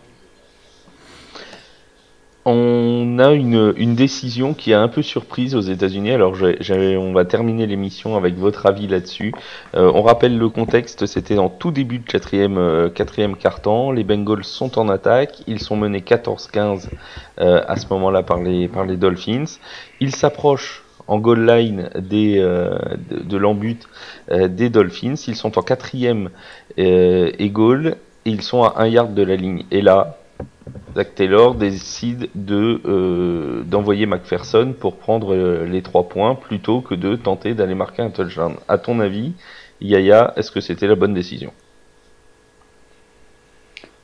On 2.47 3.19
a 3.19 3.33
une, 3.33 3.95
décision 3.95 4.55
qui 4.55 4.73
a 4.73 4.81
un 4.81 4.89
peu 4.89 5.03
surprise 5.03 5.55
aux 5.55 5.61
États-Unis. 5.61 6.13
Alors, 6.13 6.35
on 6.41 7.13
va 7.13 7.27
terminer 7.27 7.67
l'émission 7.67 8.17
avec 8.17 8.37
votre 8.37 8.65
avis 8.65 8.87
là-dessus. 8.87 9.35
Euh, 9.75 9.93
on 9.95 10.01
rappelle 10.01 10.39
le 10.39 10.49
contexte 10.49 11.05
c'était 11.05 11.37
en 11.37 11.51
tout 11.51 11.71
début 11.71 11.99
de 11.99 12.07
quatrième, 12.07 12.57
euh, 12.57 12.89
quatrième 12.89 13.37
quart-temps. 13.37 13.93
Les 13.93 14.05
Bengals 14.05 14.45
sont 14.45 14.79
en 14.79 14.89
attaque. 14.89 15.43
Ils 15.49 15.61
sont 15.61 15.77
menés 15.77 16.01
14-15 16.01 16.89
euh, 17.41 17.63
à 17.69 17.77
ce 17.77 17.87
moment-là 17.91 18.23
par 18.23 18.39
les, 18.39 18.69
par 18.69 18.87
les 18.87 18.97
Dolphins. 18.97 19.59
Ils 20.01 20.15
s'approchent 20.15 20.83
en 21.09 21.19
goal 21.19 21.45
line 21.45 21.91
des, 21.99 22.37
de, 22.39 23.23
de 23.23 23.37
l'embut 23.37 23.87
des 24.31 24.71
Dolphins. 24.71 25.17
Ils 25.27 25.37
sont 25.37 25.59
en 25.59 25.63
quatrième 25.63 26.31
et 26.79 27.51
goal. 27.51 27.97
Ils 28.25 28.43
sont 28.43 28.63
à 28.63 28.75
un 28.79 28.87
yard 28.87 29.13
de 29.13 29.23
la 29.23 29.37
ligne. 29.37 29.65
Et 29.73 29.83
là, 29.83 30.20
Zach 30.95 31.15
Taylor 31.15 31.55
décide 31.55 32.31
de 32.35 32.81
euh, 32.85 33.63
d'envoyer 33.65 34.07
McPherson 34.07 34.75
pour 34.79 34.97
prendre 34.97 35.35
euh, 35.35 35.65
les 35.65 35.83
trois 35.83 36.09
points 36.09 36.35
plutôt 36.35 36.81
que 36.81 36.95
de 36.95 37.17
tenter 37.17 37.55
d'aller 37.55 37.75
marquer 37.75 38.03
un 38.03 38.11
touchdown. 38.11 38.57
À 38.69 38.79
ton 38.79 38.99
avis, 39.01 39.33
Yaya, 39.81 40.33
est-ce 40.37 40.51
que 40.51 40.61
c'était 40.61 40.87
la 40.87 40.97
bonne 40.97 41.15
décision? 41.15 41.53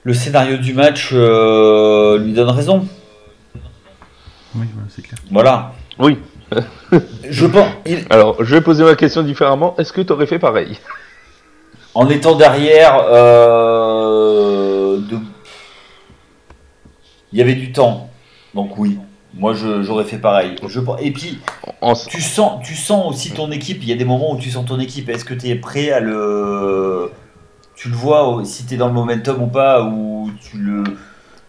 Le 0.04 0.14
scénario 0.14 0.56
du 0.58 0.74
match 0.74 1.10
euh, 1.12 2.18
lui 2.18 2.32
donne 2.32 2.50
raison. 2.50 2.86
Oui, 4.54 4.66
c'est 4.88 5.02
clair. 5.02 5.18
Voilà. 5.30 5.72
Oui. 5.98 6.18
je 7.28 7.46
pense. 7.46 7.68
Alors, 8.10 8.44
je 8.44 8.54
vais 8.54 8.60
poser 8.60 8.84
ma 8.84 8.94
question 8.94 9.22
différemment. 9.24 9.74
Est-ce 9.76 9.92
que 9.92 10.00
tu 10.00 10.12
aurais 10.12 10.26
fait 10.26 10.38
pareil? 10.38 10.78
En 11.94 12.08
étant 12.08 12.36
derrière, 12.36 13.02
de 15.00 15.18
il 17.36 17.40
y 17.40 17.42
avait 17.42 17.54
du 17.54 17.70
temps. 17.70 18.08
Donc 18.54 18.78
oui, 18.78 18.98
moi 19.34 19.52
j'aurais 19.52 20.04
fait 20.04 20.16
pareil. 20.16 20.56
Je, 20.66 20.80
et 21.00 21.10
puis, 21.10 21.38
tu 22.08 22.22
sens, 22.22 22.66
tu 22.66 22.74
sens 22.74 23.10
aussi 23.10 23.32
ton 23.32 23.50
équipe. 23.50 23.82
Il 23.82 23.88
y 23.90 23.92
a 23.92 23.96
des 23.96 24.06
moments 24.06 24.32
où 24.32 24.38
tu 24.38 24.50
sens 24.50 24.64
ton 24.64 24.80
équipe. 24.80 25.10
Est-ce 25.10 25.26
que 25.26 25.34
tu 25.34 25.48
es 25.48 25.54
prêt 25.56 25.90
à 25.90 26.00
le. 26.00 27.10
Tu 27.74 27.90
le 27.90 27.94
vois 27.94 28.40
si 28.44 28.64
tu 28.64 28.72
es 28.72 28.76
dans 28.78 28.86
le 28.86 28.94
momentum 28.94 29.42
ou 29.42 29.48
pas, 29.48 29.82
ou 29.82 30.30
tu 30.40 30.56
le. 30.56 30.84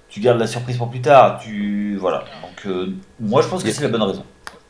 Tu 0.09 0.19
gardes 0.19 0.39
la 0.39 0.47
surprise 0.47 0.75
pour 0.75 0.89
plus 0.89 0.99
tard. 0.99 1.39
Tu 1.41 1.95
voilà. 1.95 2.25
Donc 2.41 2.65
euh, 2.65 2.87
moi 3.21 3.41
je 3.41 3.47
pense 3.47 3.63
que 3.63 3.71
c'est 3.71 3.83
la 3.83 3.87
bonne 3.87 4.03
raison. 4.03 4.25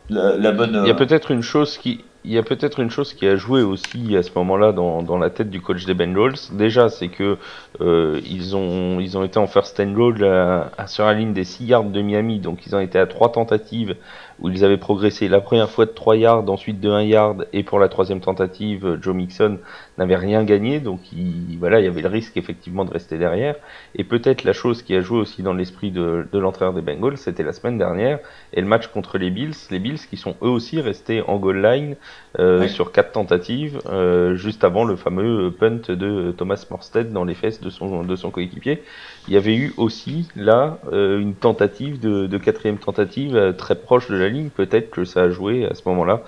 La, 0.09 0.51
bonne. 0.51 0.81
Il 0.83 0.87
y 0.87 0.91
a 0.91 0.95
peut-être 0.95 1.31
une 1.31 1.41
chose 1.41 1.79
qui 1.79 2.05
il 2.27 2.33
y 2.33 2.37
a 2.37 2.43
peut-être 2.43 2.81
une 2.81 2.89
chose 2.89 3.13
qui 3.13 3.25
a 3.25 3.37
joué 3.37 3.61
aussi 3.61 4.17
à 4.17 4.21
ce 4.21 4.31
moment-là 4.35 4.73
dans, 4.73 5.17
la 5.17 5.29
tête 5.29 5.49
du 5.49 5.61
coach 5.61 5.85
des 5.85 5.93
Bengals. 5.93 6.35
Déjà, 6.51 6.89
c'est 6.89 7.07
que 7.07 7.37
euh, 7.79 8.19
ils 8.25 8.55
ont 8.55 8.99
ils 8.99 9.17
ont 9.17 9.23
été 9.23 9.39
en 9.39 9.47
first 9.47 9.79
and 9.79 9.93
goal 9.93 10.21
à, 10.25 10.87
sur 10.87 11.05
la 11.05 11.13
ligne 11.13 11.31
des 11.31 11.45
6 11.45 11.65
yards 11.65 11.83
de 11.85 12.01
Miami, 12.01 12.39
donc 12.39 12.67
ils 12.67 12.75
ont 12.75 12.81
été 12.81 12.99
à 12.99 13.07
trois 13.07 13.31
tentatives 13.31 13.95
où 14.39 14.49
ils 14.49 14.63
avaient 14.63 14.77
progressé 14.77 15.27
la 15.27 15.41
première 15.41 15.69
fois 15.69 15.85
de 15.85 15.91
3 15.91 16.17
yards, 16.17 16.49
ensuite 16.49 16.79
de 16.79 16.89
1 16.89 17.03
yard, 17.03 17.47
et 17.53 17.63
pour 17.63 17.79
la 17.79 17.89
troisième 17.89 18.19
tentative, 18.19 18.97
Joe 19.01 19.15
Mixon 19.15 19.59
n'avait 19.97 20.15
rien 20.15 20.43
gagné, 20.43 20.79
donc 20.79 20.99
il, 21.11 21.57
voilà, 21.59 21.79
il 21.79 21.85
y 21.85 21.87
avait 21.87 22.01
le 22.01 22.09
risque 22.09 22.37
effectivement 22.37 22.85
de 22.85 22.91
rester 22.91 23.17
derrière. 23.17 23.55
Et 23.95 24.03
peut-être 24.03 24.43
la 24.43 24.53
chose 24.53 24.83
qui 24.83 24.95
a 24.95 25.01
joué 25.01 25.19
aussi 25.19 25.41
dans 25.41 25.53
l'esprit 25.53 25.91
de, 25.91 26.27
de 26.31 26.39
l'entraîneur 26.39 26.73
des 26.73 26.81
Bengals, 26.81 27.17
c'était 27.17 27.43
la 27.43 27.53
semaine 27.53 27.77
dernière, 27.77 28.19
et 28.53 28.61
le 28.61 28.67
match 28.67 28.87
contre 28.87 29.17
les 29.17 29.29
Bills, 29.29 29.55
les 29.71 29.79
Bills 29.79 29.99
qui 30.09 30.17
sont 30.17 30.35
eux 30.43 30.49
aussi 30.49 30.79
restés 30.81 31.21
en 31.21 31.37
goal 31.37 31.61
line 31.61 31.95
euh, 32.39 32.67
sur 32.67 32.91
quatre 32.91 33.13
tentatives, 33.13 33.79
euh, 33.87 34.35
juste 34.35 34.63
avant 34.63 34.83
le 34.83 34.95
fameux 34.95 35.51
punt 35.51 35.81
de 35.89 36.31
Thomas 36.37 36.63
Morstead 36.69 37.11
dans 37.11 37.23
les 37.23 37.33
fesses 37.33 37.61
de 37.61 37.69
son, 37.69 38.03
de 38.03 38.15
son 38.15 38.29
coéquipier. 38.29 38.83
Il 39.27 39.33
y 39.33 39.37
avait 39.37 39.55
eu 39.55 39.73
aussi 39.75 40.27
là 40.35 40.79
euh, 40.93 41.19
une 41.19 41.35
tentative 41.35 41.99
de, 41.99 42.37
quatrième 42.37 42.77
tentative 42.77 43.35
euh, 43.35 43.51
très 43.51 43.75
proche 43.75 44.07
de 44.09 44.15
la 44.15 44.29
ligne. 44.29 44.49
Peut-être 44.49 44.89
que 44.89 45.03
ça 45.03 45.23
a 45.23 45.29
joué 45.29 45.65
à 45.65 45.75
ce 45.75 45.81
moment-là 45.87 46.21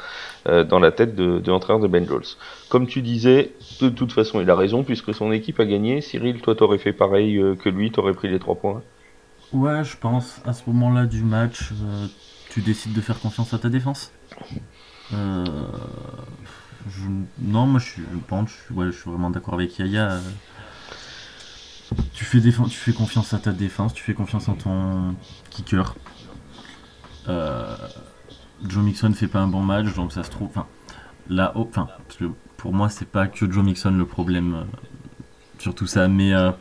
euh, 0.47 0.65
dans 0.65 0.79
la 0.79 0.91
tête 0.91 1.15
de, 1.15 1.41
l'entraîneur 1.47 1.81
de 1.81 1.87
Bengals. 1.87 2.35
Comme 2.67 2.87
tu 2.87 3.01
disais, 3.01 3.53
de 3.79 3.87
toute 3.89 4.11
façon, 4.11 4.41
il 4.41 4.49
a 4.49 4.55
raison 4.55 4.83
puisque 4.83 5.13
son 5.13 5.31
équipe 5.31 5.59
a 5.61 5.65
gagné. 5.65 6.01
Cyril, 6.01 6.41
toi, 6.41 6.55
t'aurais 6.55 6.77
fait 6.77 6.91
pareil 6.91 7.41
que 7.63 7.69
lui, 7.69 7.89
t'aurais 7.91 8.13
pris 8.13 8.27
les 8.27 8.39
trois 8.39 8.55
points? 8.55 8.81
Ouais, 9.53 9.83
je 9.83 9.95
pense. 9.97 10.41
À 10.45 10.51
ce 10.53 10.63
moment-là 10.67 11.05
du 11.05 11.23
match, 11.23 11.71
tu 12.49 12.61
décides 12.61 12.93
de 12.93 13.01
faire 13.01 13.19
confiance 13.19 13.53
à 13.53 13.59
ta 13.59 13.69
défense. 13.69 14.11
Non, 17.41 17.65
moi 17.65 17.79
je 17.79 18.01
je, 18.01 18.73
ouais, 18.73 18.85
je 18.87 18.91
suis 18.91 19.09
vraiment 19.09 19.29
d'accord 19.29 19.53
avec 19.53 19.77
Yaya. 19.79 20.19
Tu 22.13 22.25
fais, 22.25 22.39
tu 22.41 22.51
fais 22.51 22.93
confiance 22.93 23.33
à 23.33 23.39
ta 23.39 23.51
défense, 23.51 23.93
tu 23.93 24.03
fais 24.03 24.13
confiance 24.13 24.47
en 24.47 24.53
ton 24.53 25.15
kicker. 25.49 25.95
Euh, 27.27 27.75
Joe 28.67 28.83
Mixon 28.83 29.13
fait 29.13 29.27
pas 29.27 29.39
un 29.39 29.47
bon 29.47 29.61
match, 29.61 29.93
donc 29.95 30.11
ça 30.11 30.23
se 30.23 30.29
trouve. 30.29 30.49
Enfin, 30.49 30.67
là, 31.29 31.51
enfin, 31.55 31.87
parce 32.07 32.17
que 32.19 32.25
pour 32.57 32.73
moi, 32.73 32.89
c'est 32.89 33.07
pas 33.07 33.27
que 33.27 33.49
Joe 33.49 33.63
Mixon 33.63 33.91
le 33.91 34.05
problème 34.05 34.53
euh, 34.53 34.63
sur 35.57 35.73
tout 35.73 35.87
ça, 35.87 36.07
mais 36.07 36.33
euh, 36.33 36.51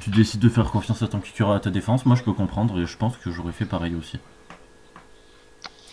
tu 0.00 0.10
décides 0.10 0.40
de 0.40 0.48
faire 0.48 0.70
confiance 0.70 1.02
à 1.02 1.08
ton 1.08 1.20
kicker 1.20 1.50
à 1.50 1.60
ta 1.60 1.70
défense. 1.70 2.04
Moi, 2.04 2.16
je 2.16 2.22
peux 2.22 2.32
comprendre 2.32 2.78
et 2.80 2.86
je 2.86 2.96
pense 2.96 3.16
que 3.16 3.30
j'aurais 3.30 3.52
fait 3.52 3.64
pareil 3.64 3.94
aussi. 3.94 4.18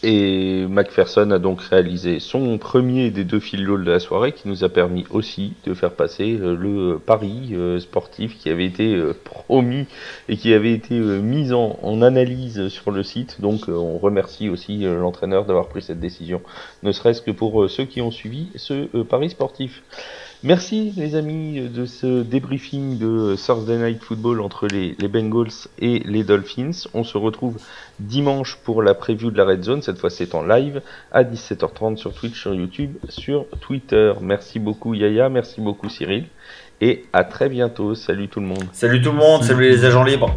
Et 0.04 0.66
McPherson 0.68 1.30
a 1.30 1.38
donc 1.38 1.62
réalisé 1.62 2.20
son 2.20 2.58
premier 2.58 3.12
des 3.12 3.24
deux 3.24 3.40
fil 3.40 3.64
de 3.68 3.92
la 3.92 4.00
soirée 4.00 4.32
qui 4.32 4.48
nous 4.48 4.64
a 4.64 4.70
permis 4.70 5.06
aussi 5.12 5.54
de 5.66 5.76
faire 5.76 5.92
passer 5.92 6.40
euh, 6.40 6.56
le 6.56 6.98
pari 6.98 7.50
euh, 7.54 7.80
sportif 7.80 8.36
qui 8.40 8.50
avait 8.50 8.66
été 8.66 8.96
euh, 8.96 9.14
promis 9.24 9.86
et 10.28 10.38
qui 10.38 10.56
avait 10.56 10.74
été 10.74 10.96
mis 10.96 11.54
en, 11.54 11.78
en 11.84 12.02
analyse 12.02 12.70
sur 12.70 12.90
le 12.90 13.04
site. 13.04 13.42
Donc 13.42 13.68
on 13.68 14.00
remercie 14.00 14.50
aussi 14.50 14.80
l'entraîneur 14.80 15.46
d'avoir 15.46 15.68
pris 15.68 15.84
cette 15.84 16.00
décision, 16.00 16.42
ne 16.82 16.92
serait-ce 16.92 17.22
que 17.22 17.32
pour 17.32 17.70
ceux 17.70 17.86
qui 17.86 18.02
ont 18.02 18.12
suivi 18.12 18.50
ce 18.56 19.04
pari 19.04 19.30
sportif. 19.30 19.84
Merci 20.44 20.92
les 20.98 21.16
amis 21.16 21.70
de 21.70 21.86
ce 21.86 22.24
débriefing 22.24 22.98
de 22.98 23.36
Thursday 23.36 23.78
Night 23.78 24.04
Football 24.04 24.42
entre 24.42 24.66
les, 24.68 24.96
Bengals 25.08 25.68
et 25.78 26.00
les 26.00 26.24
Dolphins. 26.24 26.88
On 26.96 27.04
se 27.04 27.20
retrouve 27.20 27.58
dimanche 28.00 28.58
pour 28.64 28.82
la 28.82 28.96
preview 28.96 29.30
de 29.30 29.38
la 29.38 29.46
Red 29.46 29.64
Zone. 29.64 29.84
Cette 29.84 30.00
fois 30.00 30.10
c'est 30.10 30.34
en 30.34 30.42
live 30.42 30.82
à 31.12 31.24
17h30 31.24 31.98
sur 31.98 32.12
Twitch, 32.14 32.42
sur 32.42 32.56
YouTube, 32.56 32.96
sur 33.08 33.46
Twitter. 33.60 34.14
Merci 34.20 34.58
beaucoup 34.58 34.96
Yaya, 34.96 35.30
merci 35.30 35.62
beaucoup 35.62 35.90
Cyril. 35.90 36.26
Et 36.82 37.06
à 37.14 37.24
très 37.24 37.48
bientôt. 37.48 37.94
Salut 37.94 38.28
tout 38.28 38.40
le 38.40 38.48
monde. 38.48 38.64
Salut 38.74 39.00
tout 39.00 39.12
le 39.12 39.18
monde, 39.20 39.44
salut 39.44 39.70
les 39.70 39.86
agents 39.86 40.04
libres. 40.04 40.36